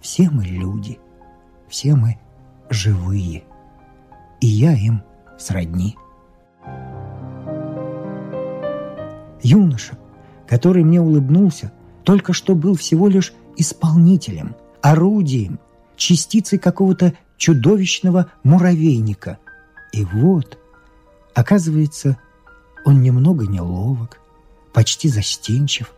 «все 0.00 0.30
мы 0.30 0.44
люди, 0.44 0.98
все 1.68 1.94
мы 1.94 2.18
живые, 2.70 3.44
и 4.40 4.46
я 4.46 4.74
им 4.74 5.02
сродни». 5.38 5.96
Юноша, 9.42 9.98
который 10.46 10.84
мне 10.84 11.00
улыбнулся, 11.00 11.72
только 12.04 12.32
что 12.32 12.54
был 12.54 12.74
всего 12.74 13.08
лишь 13.08 13.32
исполнителем, 13.56 14.54
орудием, 14.80 15.58
частицей 15.96 16.58
какого-то 16.58 17.14
чудовищного 17.36 18.30
муравейника. 18.42 19.38
И 19.92 20.04
вот, 20.04 20.58
оказывается, 21.34 22.18
он 22.84 23.02
немного 23.02 23.46
неловок, 23.46 24.20
почти 24.72 25.08
застенчив. 25.08 25.92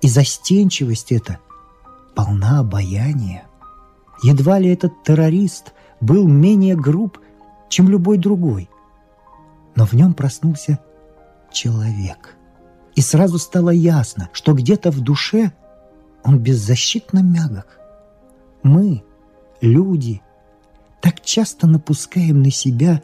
И 0.00 0.08
застенчивость 0.08 1.12
эта 1.12 1.38
полна 2.14 2.60
обаяния. 2.60 3.46
Едва 4.22 4.58
ли 4.58 4.70
этот 4.70 5.02
террорист 5.02 5.72
был 6.00 6.26
менее 6.28 6.76
груб, 6.76 7.18
чем 7.68 7.88
любой 7.88 8.18
другой. 8.18 8.68
Но 9.74 9.86
в 9.86 9.94
нем 9.94 10.14
проснулся 10.14 10.78
человек. 11.52 12.33
И 12.94 13.00
сразу 13.00 13.38
стало 13.38 13.70
ясно, 13.70 14.28
что 14.32 14.52
где-то 14.52 14.90
в 14.90 15.00
душе– 15.00 15.52
он 16.24 16.38
беззащитно 16.38 17.22
мягок. 17.22 17.78
Мы, 18.62 19.04
люди, 19.60 20.22
так 21.00 21.20
часто 21.20 21.66
напускаем 21.66 22.42
на 22.42 22.50
себя 22.50 23.02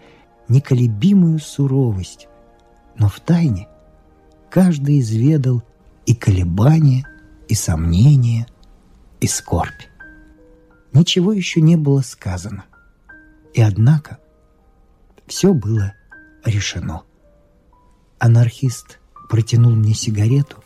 неколебимую 0.48 1.38
суровость, 1.38 2.28
но 2.96 3.08
в 3.08 3.20
тайне 3.20 3.68
каждый 4.48 5.00
изведал 5.00 5.62
и 6.06 6.14
колебания, 6.14 7.06
и 7.46 7.54
сомнения, 7.54 8.46
и 9.20 9.26
скорбь. 9.26 9.82
Ничего 10.92 11.32
еще 11.32 11.60
не 11.60 11.76
было 11.76 12.00
сказано. 12.00 12.64
И 13.52 13.60
однако 13.60 14.18
все 15.26 15.52
было 15.52 15.92
решено. 16.44 17.02
Анархист 18.18 18.98
протянул 19.30 19.70
мне 19.70 19.94
сигарету, 19.94 20.56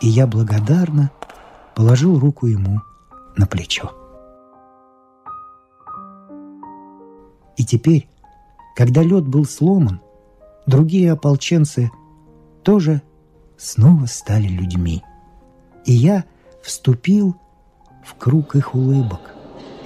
и 0.00 0.08
я 0.08 0.26
благодарно 0.26 1.10
положил 1.74 2.18
руку 2.18 2.46
ему 2.46 2.80
на 3.36 3.46
плечо. 3.46 3.92
И 7.58 7.64
теперь, 7.64 8.08
когда 8.74 9.02
лед 9.02 9.26
был 9.28 9.44
сломан, 9.44 10.00
другие 10.66 11.12
ополченцы 11.12 11.90
тоже 12.62 13.02
снова 13.58 14.06
стали 14.06 14.48
людьми. 14.48 15.02
И 15.84 15.92
я 15.92 16.24
вступил 16.62 17.36
в 18.02 18.14
круг 18.14 18.56
их 18.56 18.74
улыбок. 18.74 19.20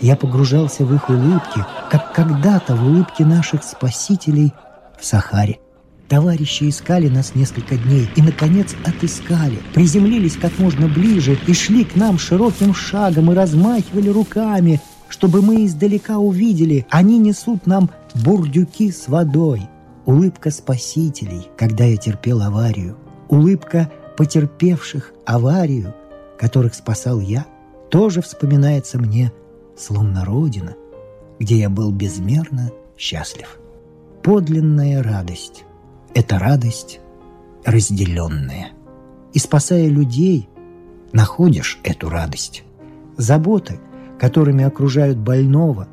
Я 0.00 0.16
погружался 0.16 0.85
в 0.85 0.94
их 0.94 1.11
улыбки, 1.11 1.64
как 1.90 2.14
когда-то 2.14 2.76
в 2.76 2.85
улыбки 2.85 3.22
наших 3.22 3.64
спасителей 3.64 4.52
в 4.98 5.04
Сахаре– 5.04 5.59
Товарищи 6.11 6.68
искали 6.68 7.07
нас 7.07 7.37
несколько 7.37 7.77
дней 7.77 8.11
и, 8.16 8.20
наконец, 8.20 8.75
отыскали. 8.85 9.61
Приземлились 9.73 10.37
как 10.37 10.59
можно 10.59 10.88
ближе 10.88 11.38
и 11.46 11.55
шли 11.55 11.85
к 11.85 11.94
нам 11.94 12.18
широким 12.18 12.75
шагом 12.75 13.31
и 13.31 13.35
размахивали 13.37 14.09
руками, 14.09 14.81
чтобы 15.09 15.40
мы 15.40 15.64
издалека 15.64 16.18
увидели. 16.18 16.85
Они 16.90 17.16
несут 17.16 17.64
нам 17.68 17.90
бурдюки 18.25 18.90
с 18.90 19.07
водой. 19.07 19.68
Улыбка 20.05 20.51
спасителей, 20.51 21.46
когда 21.57 21.85
я 21.85 21.96
терпел 21.96 22.42
аварию. 22.42 22.96
Улыбка 23.29 23.88
потерпевших 24.16 25.12
аварию, 25.25 25.94
которых 26.40 26.75
спасал 26.75 27.20
я, 27.20 27.46
тоже 27.88 28.20
вспоминается 28.20 28.99
мне, 28.99 29.33
словно 29.79 30.25
родина, 30.25 30.75
где 31.38 31.61
я 31.61 31.70
был 31.70 31.92
безмерно 31.92 32.73
счастлив. 32.96 33.61
Подлинная 34.25 35.05
радость 35.05 35.64
это 36.14 36.38
радость 36.38 37.01
разделенная. 37.64 38.70
И 39.33 39.38
спасая 39.38 39.88
людей, 39.88 40.49
находишь 41.12 41.79
эту 41.85 42.09
радость. 42.09 42.64
Заботы, 43.16 43.81
которыми 44.18 44.64
окружают 44.64 45.18
больного, 45.18 45.88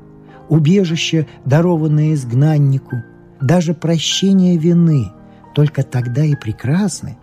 убежище, 0.49 1.27
дарованное 1.45 2.13
изгнаннику, 2.13 2.97
даже 3.41 3.73
прощение 3.73 4.58
вины 4.58 5.12
только 5.53 5.84
тогда 5.84 6.23
и 6.23 6.36
прекрасны, 6.36 7.17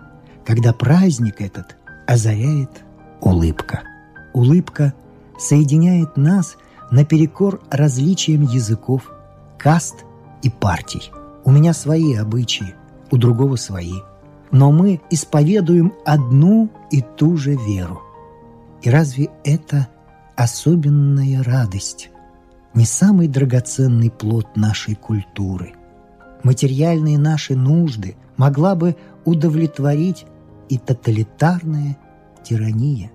когда 0.44 0.72
праздник 0.72 1.40
этот 1.40 1.76
озаряет 2.06 2.70
улыбка. 3.20 3.82
Улыбка 4.32 4.92
соединяет 5.38 6.16
нас 6.16 6.56
наперекор 6.90 7.60
различиям 7.70 8.42
языков, 8.42 9.10
каст 9.58 10.04
и 10.42 10.50
партий. 10.50 11.10
У 11.44 11.50
меня 11.50 11.72
свои 11.72 12.14
обычаи– 12.14 12.74
у 13.14 13.16
другого 13.16 13.56
свои. 13.56 14.00
но 14.50 14.70
мы 14.70 15.00
исповедуем 15.10 15.92
одну 16.04 16.70
и 16.92 17.00
ту 17.00 17.36
же 17.36 17.56
веру. 17.56 18.00
И 18.82 18.90
разве 18.90 19.30
это 19.42 19.88
особенная 20.36 21.42
радость, 21.42 22.10
не 22.72 22.84
самый 22.84 23.26
драгоценный 23.26 24.10
плод 24.10 24.56
нашей 24.56 24.94
культуры? 24.94 25.74
Материальные 26.44 27.18
наши 27.18 27.56
нужды 27.56 28.16
могла 28.36 28.76
бы 28.76 28.94
удовлетворить 29.24 30.24
и 30.68 30.78
тоталитарная 30.78 31.96
тирания. 32.44 33.10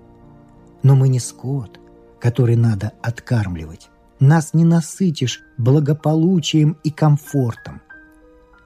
Но 0.82 0.94
мы 0.94 1.08
не 1.08 1.20
скот, 1.20 1.80
который 2.20 2.56
надо 2.56 2.92
откармливать. 3.00 3.88
Нас 4.18 4.52
не 4.52 4.64
насытишь 4.64 5.40
благополучием 5.56 6.76
и 6.84 6.90
комфортом. 6.90 7.80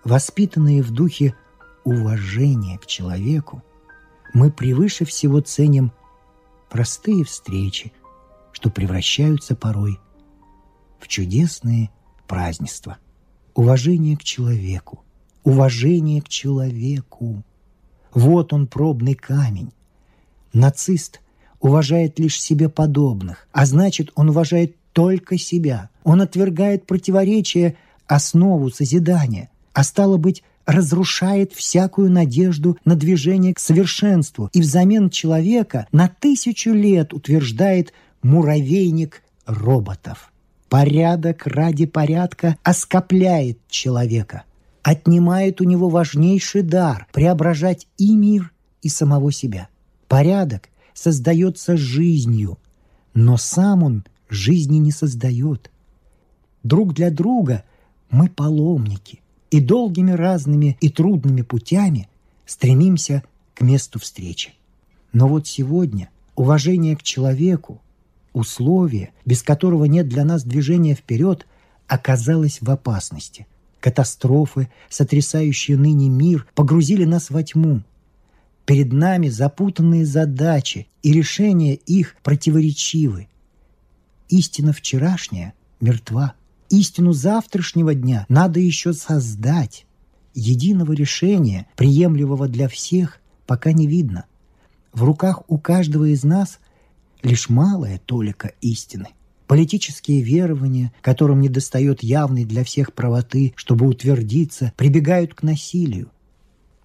Воспитанные 0.04 0.82
в 0.82 0.90
духе 0.90 1.34
уважения 1.82 2.78
к 2.78 2.86
человеку, 2.86 3.62
мы 4.34 4.50
превыше 4.50 5.06
всего 5.06 5.40
ценим 5.40 5.92
простые 6.68 7.24
встречи, 7.24 7.92
что 8.52 8.68
превращаются 8.68 9.56
порой 9.56 9.98
в 10.98 11.08
чудесные 11.08 11.90
празднества. 12.26 12.98
Уважение 13.54 14.16
к 14.16 14.24
человеку, 14.24 15.04
уважение 15.42 16.20
к 16.20 16.28
человеку. 16.28 17.42
Вот 18.12 18.52
он 18.52 18.66
пробный 18.66 19.14
камень. 19.14 19.72
Нацист 20.52 21.20
уважает 21.60 22.18
лишь 22.18 22.40
себе 22.40 22.68
подобных, 22.68 23.48
а 23.52 23.64
значит, 23.64 24.10
он 24.16 24.30
уважает 24.30 24.76
только 24.92 25.38
себя. 25.38 25.88
Он 26.02 26.20
отвергает 26.20 26.86
противоречия, 26.86 27.76
основу 28.06 28.70
созидания, 28.70 29.50
а 29.74 29.82
стало 29.82 30.16
быть, 30.16 30.42
разрушает 30.64 31.52
всякую 31.52 32.10
надежду 32.10 32.78
на 32.86 32.94
движение 32.94 33.52
к 33.52 33.58
совершенству 33.58 34.48
и 34.52 34.60
взамен 34.60 35.10
человека 35.10 35.86
на 35.92 36.08
тысячу 36.08 36.70
лет 36.70 37.12
утверждает 37.12 37.92
муравейник 38.22 39.22
роботов. 39.44 40.32
Порядок 40.70 41.46
ради 41.46 41.84
порядка 41.84 42.56
оскопляет 42.62 43.58
человека, 43.68 44.44
отнимает 44.82 45.60
у 45.60 45.64
него 45.64 45.90
важнейший 45.90 46.62
дар– 46.62 47.06
преображать 47.12 47.86
и 47.98 48.14
мир, 48.16 48.50
и 48.80 48.88
самого 48.88 49.30
себя. 49.32 49.68
Порядок 50.08 50.68
создается 50.94 51.76
жизнью, 51.76 52.58
но 53.12 53.36
сам 53.36 53.82
он 53.82 54.04
жизни 54.30 54.78
не 54.78 54.92
создает. 54.92 55.70
Друг 56.62 56.94
для 56.94 57.10
друга 57.10 57.64
мы 58.10 58.28
паломники, 58.28 59.20
и 59.54 59.60
долгими 59.60 60.10
разными 60.10 60.76
и 60.80 60.88
трудными 60.88 61.42
путями 61.42 62.08
стремимся 62.44 63.22
к 63.54 63.60
месту 63.60 64.00
встречи. 64.00 64.54
Но 65.12 65.28
вот 65.28 65.46
сегодня 65.46 66.10
уважение 66.34 66.96
к 66.96 67.04
человеку, 67.04 67.80
условие, 68.32 69.12
без 69.24 69.44
которого 69.44 69.84
нет 69.84 70.08
для 70.08 70.24
нас 70.24 70.42
движения 70.42 70.96
вперед, 70.96 71.46
оказалось 71.86 72.62
в 72.62 72.68
опасности. 72.68 73.46
Катастрофы, 73.78 74.70
сотрясающие 74.88 75.76
ныне 75.76 76.08
мир, 76.08 76.48
погрузили 76.56 77.04
нас 77.04 77.30
во 77.30 77.44
тьму. 77.44 77.84
Перед 78.66 78.92
нами 78.92 79.28
запутанные 79.28 80.04
задачи, 80.04 80.88
и 81.04 81.12
решения 81.12 81.74
их 81.76 82.16
противоречивы. 82.24 83.28
Истина 84.28 84.72
вчерашняя 84.72 85.54
мертва. 85.80 86.34
Истину 86.76 87.12
завтрашнего 87.12 87.94
дня 87.94 88.26
надо 88.28 88.58
еще 88.58 88.94
создать. 88.94 89.86
Единого 90.34 90.92
решения, 90.92 91.68
приемлемого 91.76 92.48
для 92.48 92.68
всех, 92.68 93.20
пока 93.46 93.70
не 93.70 93.86
видно. 93.86 94.24
В 94.92 95.04
руках 95.04 95.44
у 95.46 95.56
каждого 95.56 96.06
из 96.06 96.24
нас 96.24 96.58
лишь 97.22 97.48
малая 97.48 98.00
толика 98.04 98.54
истины. 98.60 99.10
Политические 99.46 100.22
верования, 100.22 100.92
которым 101.00 101.42
недостает 101.42 102.02
явной 102.02 102.44
для 102.44 102.64
всех 102.64 102.92
правоты, 102.92 103.52
чтобы 103.54 103.86
утвердиться, 103.86 104.72
прибегают 104.76 105.32
к 105.32 105.44
насилию. 105.44 106.10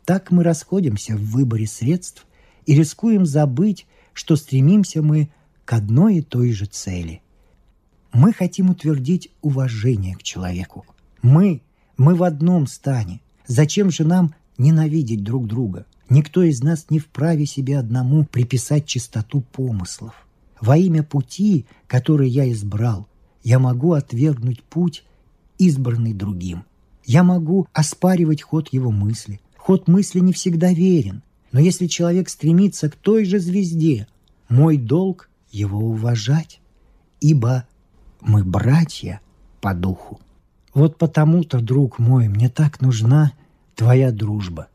Так 0.06 0.30
мы 0.30 0.44
расходимся 0.44 1.16
в 1.16 1.32
выборе 1.32 1.66
средств 1.66 2.28
и 2.68 2.76
рискуем 2.76 3.26
забыть, 3.26 3.88
что 4.14 4.36
стремимся 4.36 5.02
мы 5.02 5.32
к 5.66 5.74
одной 5.74 6.18
и 6.18 6.22
той 6.22 6.52
же 6.52 6.68
цели– 6.68 7.24
мы 8.14 8.34
хотим 8.34 8.70
утвердить 8.70 9.30
уважение 9.42 10.16
к 10.16 10.24
человеку. 10.24 10.86
Мы, 11.22 11.62
мы 11.98 12.16
в 12.16 12.24
одном 12.24 12.68
стане. 12.68 13.22
Зачем 13.48 13.92
же 13.92 14.04
нам 14.04 14.34
ненавидеть 14.58 15.24
друг 15.24 15.48
друга? 15.48 15.86
Никто 16.10 16.42
из 16.42 16.64
нас 16.64 16.88
не 16.90 17.00
вправе 17.00 17.46
себе 17.46 17.78
одному 17.78 18.26
приписать 18.26 18.86
чистоту 18.86 19.42
помыслов. 19.42 20.14
Во 20.60 20.76
имя 20.76 21.04
пути, 21.04 21.66
который 21.88 22.30
я 22.30 22.52
избрал, 22.52 23.08
я 23.44 23.60
могу 23.60 23.94
отвергнуть 23.94 24.64
путь, 24.64 25.04
избранный 25.58 26.14
другим. 26.14 26.64
Я 27.06 27.24
могу 27.24 27.68
оспаривать 27.74 28.42
ход 28.42 28.70
его 28.74 28.92
мысли. 28.92 29.40
Ход 29.56 29.88
мысли 29.88 30.20
не 30.20 30.34
всегда 30.34 30.74
верен. 30.74 31.22
Но 31.52 31.60
если 31.60 31.88
человек 31.88 32.30
стремится 32.30 32.90
к 32.90 32.96
той 32.96 33.26
же 33.26 33.40
звезде, 33.40 34.08
мой 34.50 34.78
долг 34.78 35.30
его 35.52 35.80
уважать. 35.80 36.60
Ибо 37.22 37.66
мы 38.22 38.44
братья 38.44 39.22
по 39.62 39.74
духу. 39.74 40.20
Вот 40.74 40.98
потому-то, 40.98 41.60
друг 41.60 42.00
мой, 42.00 42.28
мне 42.28 42.50
так 42.50 42.82
нужна 42.82 43.34
твоя 43.76 44.12
дружба. 44.12 44.68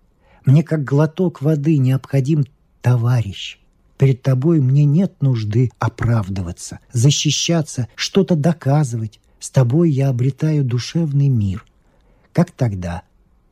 Мне 0.45 0.63
как 0.63 0.85
глоток 0.85 1.41
воды 1.41 1.79
необходим 1.79 2.45
товарищ. 2.83 3.59
Перед 3.97 4.23
тобой 4.23 4.61
мне 4.61 4.85
нет 4.85 5.23
нужды 5.23 5.71
оправдываться, 5.79 6.81
защищаться, 6.93 7.89
что-то 7.95 8.37
доказывать. 8.37 9.21
С 9.39 9.51
тобой 9.51 9.91
я 9.91 10.09
обретаю 10.09 10.65
душевный 10.65 11.29
мир. 11.29 11.65
Как 12.33 12.51
тогда, 12.51 13.03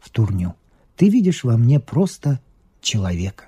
в 0.00 0.10
турню. 0.10 0.54
Ты 0.96 1.08
видишь 1.08 1.44
во 1.44 1.56
мне 1.56 1.80
просто 1.80 2.40
человека. 2.80 3.44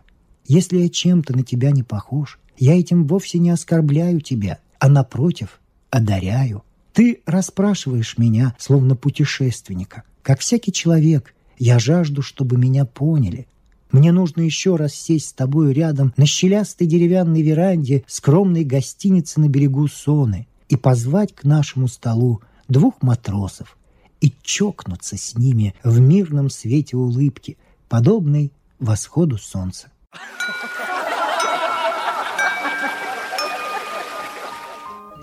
Если 0.46 0.78
я 0.78 0.88
чем-то 0.88 1.36
на 1.36 1.42
тебя 1.42 1.70
не 1.70 1.82
похож, 1.82 2.38
я 2.56 2.78
этим 2.78 3.06
вовсе 3.06 3.38
не 3.38 3.50
оскорбляю 3.50 4.20
тебя, 4.20 4.58
а 4.78 4.88
напротив, 4.88 5.60
одаряю. 5.94 6.64
Ты 6.92 7.22
расспрашиваешь 7.24 8.18
меня, 8.18 8.54
словно 8.58 8.96
путешественника. 8.96 10.02
Как 10.22 10.40
всякий 10.40 10.72
человек, 10.72 11.34
я 11.56 11.78
жажду, 11.78 12.20
чтобы 12.20 12.56
меня 12.56 12.84
поняли. 12.84 13.46
Мне 13.92 14.10
нужно 14.10 14.40
еще 14.42 14.74
раз 14.74 14.92
сесть 14.92 15.28
с 15.28 15.32
тобою 15.32 15.72
рядом 15.72 16.12
на 16.16 16.26
щелястой 16.26 16.88
деревянной 16.88 17.42
веранде 17.42 18.02
скромной 18.08 18.64
гостиницы 18.64 19.38
на 19.38 19.48
берегу 19.48 19.86
Соны 19.86 20.48
и 20.68 20.76
позвать 20.76 21.32
к 21.32 21.44
нашему 21.44 21.86
столу 21.86 22.42
двух 22.66 23.00
матросов 23.00 23.76
и 24.20 24.32
чокнуться 24.42 25.16
с 25.16 25.36
ними 25.36 25.76
в 25.84 26.00
мирном 26.00 26.50
свете 26.50 26.96
улыбки, 26.96 27.56
подобной 27.88 28.50
восходу 28.80 29.38
солнца. 29.38 29.92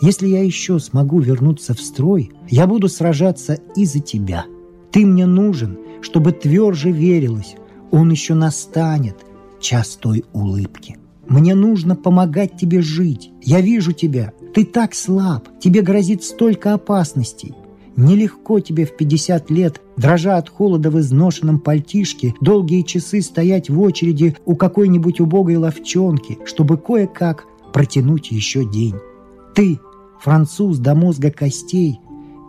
Если 0.01 0.27
я 0.27 0.43
еще 0.43 0.79
смогу 0.79 1.19
вернуться 1.19 1.75
в 1.75 1.79
строй, 1.79 2.31
я 2.49 2.65
буду 2.65 2.89
сражаться 2.89 3.59
и 3.75 3.85
за 3.85 3.99
тебя. 3.99 4.45
Ты 4.91 5.05
мне 5.05 5.27
нужен, 5.27 5.77
чтобы 6.01 6.31
тверже 6.31 6.91
верилось, 6.91 7.55
он 7.91 8.09
еще 8.09 8.33
настанет, 8.33 9.17
час 9.59 9.99
той 10.01 10.25
улыбки. 10.33 10.97
Мне 11.27 11.53
нужно 11.53 11.95
помогать 11.95 12.57
тебе 12.57 12.81
жить. 12.81 13.31
Я 13.41 13.61
вижу 13.61 13.91
тебя. 13.91 14.33
Ты 14.53 14.65
так 14.65 14.95
слаб. 14.95 15.47
Тебе 15.59 15.81
грозит 15.81 16.23
столько 16.23 16.73
опасностей. 16.73 17.53
Нелегко 17.95 18.59
тебе 18.59 18.85
в 18.85 18.97
50 18.97 19.51
лет, 19.51 19.81
дрожа 19.97 20.37
от 20.37 20.49
холода 20.49 20.89
в 20.89 20.99
изношенном 20.99 21.59
пальтишке, 21.59 22.33
долгие 22.41 22.81
часы 22.81 23.21
стоять 23.21 23.69
в 23.69 23.79
очереди 23.79 24.35
у 24.45 24.55
какой-нибудь 24.55 25.19
убогой 25.19 25.57
ловчонки, 25.57 26.39
чтобы 26.45 26.77
кое-как 26.77 27.45
протянуть 27.73 28.31
еще 28.31 28.65
день. 28.65 28.95
Ты 29.53 29.79
француз 30.21 30.77
до 30.77 30.95
мозга 30.95 31.31
костей. 31.31 31.99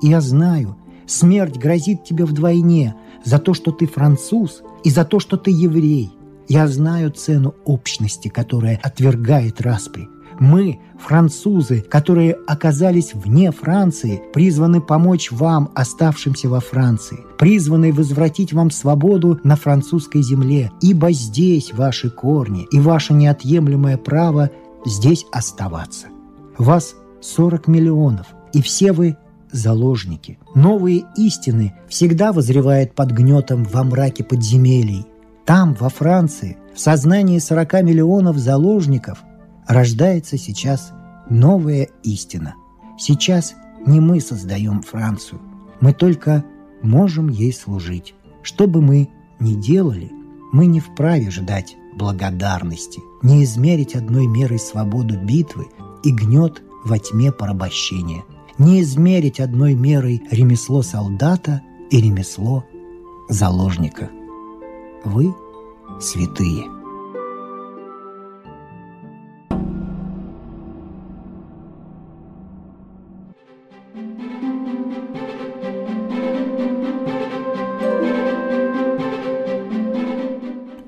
И 0.02 0.08
я 0.08 0.20
знаю, 0.20 0.76
смерть 1.06 1.56
грозит 1.56 2.04
тебе 2.04 2.24
вдвойне 2.24 2.94
за 3.24 3.38
то, 3.38 3.54
что 3.54 3.72
ты 3.72 3.86
француз, 3.86 4.62
и 4.84 4.90
за 4.90 5.04
то, 5.04 5.20
что 5.20 5.36
ты 5.36 5.50
еврей. 5.50 6.10
Я 6.48 6.66
знаю 6.66 7.10
цену 7.10 7.54
общности, 7.64 8.28
которая 8.28 8.78
отвергает 8.82 9.60
распри. 9.60 10.08
Мы, 10.40 10.80
французы, 10.98 11.82
которые 11.82 12.36
оказались 12.46 13.14
вне 13.14 13.52
Франции, 13.52 14.22
призваны 14.32 14.80
помочь 14.80 15.30
вам, 15.30 15.70
оставшимся 15.74 16.48
во 16.48 16.58
Франции, 16.58 17.20
призваны 17.38 17.92
возвратить 17.92 18.52
вам 18.52 18.70
свободу 18.70 19.38
на 19.44 19.56
французской 19.56 20.22
земле, 20.22 20.72
ибо 20.80 21.12
здесь 21.12 21.72
ваши 21.72 22.10
корни 22.10 22.66
и 22.72 22.80
ваше 22.80 23.12
неотъемлемое 23.12 23.98
право 23.98 24.50
здесь 24.84 25.26
оставаться. 25.30 26.08
Вас 26.58 26.96
40 27.22 27.68
миллионов, 27.68 28.26
и 28.52 28.60
все 28.60 28.92
вы 28.92 29.16
заложники. 29.50 30.38
Новые 30.54 31.04
истины 31.16 31.74
всегда 31.88 32.32
возревают 32.32 32.94
под 32.94 33.12
гнетом 33.12 33.64
во 33.64 33.84
мраке 33.84 34.24
подземелий. 34.24 35.06
Там, 35.44 35.74
во 35.74 35.88
Франции, 35.88 36.56
в 36.74 36.80
сознании 36.80 37.38
40 37.38 37.82
миллионов 37.82 38.38
заложников 38.38 39.22
рождается 39.66 40.38
сейчас 40.38 40.92
новая 41.28 41.88
истина. 42.02 42.54
Сейчас 42.98 43.54
не 43.86 44.00
мы 44.00 44.20
создаем 44.20 44.82
Францию, 44.82 45.40
мы 45.80 45.92
только 45.92 46.44
можем 46.82 47.28
ей 47.28 47.52
служить. 47.52 48.14
Что 48.42 48.66
бы 48.66 48.80
мы 48.80 49.08
ни 49.40 49.54
делали, 49.54 50.10
мы 50.52 50.66
не 50.66 50.80
вправе 50.80 51.30
ждать 51.30 51.76
благодарности, 51.96 53.00
не 53.22 53.44
измерить 53.44 53.94
одной 53.94 54.26
мерой 54.26 54.58
свободу 54.58 55.18
битвы 55.18 55.66
и 56.04 56.12
гнет 56.12 56.62
во 56.84 56.98
тьме 56.98 57.32
порабощения, 57.32 58.24
не 58.58 58.82
измерить 58.82 59.40
одной 59.40 59.74
мерой 59.74 60.22
ремесло 60.30 60.82
солдата 60.82 61.62
и 61.90 62.00
ремесло 62.00 62.64
заложника. 63.28 64.10
Вы 65.04 65.34
святые. 66.00 66.64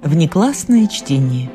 Внеклассное 0.02 0.86
чтение. 0.86 1.50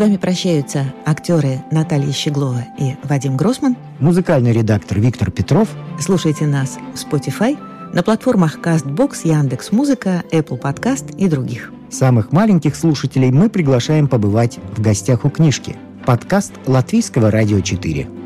Вами 0.00 0.16
прощаются 0.16 0.92
актеры 1.04 1.62
Наталья 1.70 2.10
Щеглова 2.10 2.64
и 2.78 2.96
Вадим 3.04 3.36
Гросман. 3.36 3.76
Музыкальный 3.98 4.52
редактор 4.52 4.98
Виктор 4.98 5.30
Петров. 5.30 5.68
Слушайте 6.00 6.46
нас 6.46 6.78
в 6.94 6.96
Spotify, 6.96 7.58
на 7.92 8.02
платформах 8.02 8.58
CastBox, 8.58 9.20
Яндекс.Музыка, 9.24 10.24
Apple 10.32 10.60
Podcast 10.60 11.14
и 11.16 11.28
других. 11.28 11.72
Самых 11.90 12.32
маленьких 12.32 12.76
слушателей 12.76 13.30
мы 13.30 13.50
приглашаем 13.50 14.08
побывать 14.08 14.58
в 14.74 14.80
гостях 14.80 15.24
у 15.24 15.30
книжки. 15.30 15.76
Подкаст 16.06 16.54
Латвийского 16.66 17.30
радио 17.30 17.60
4. 17.60 18.19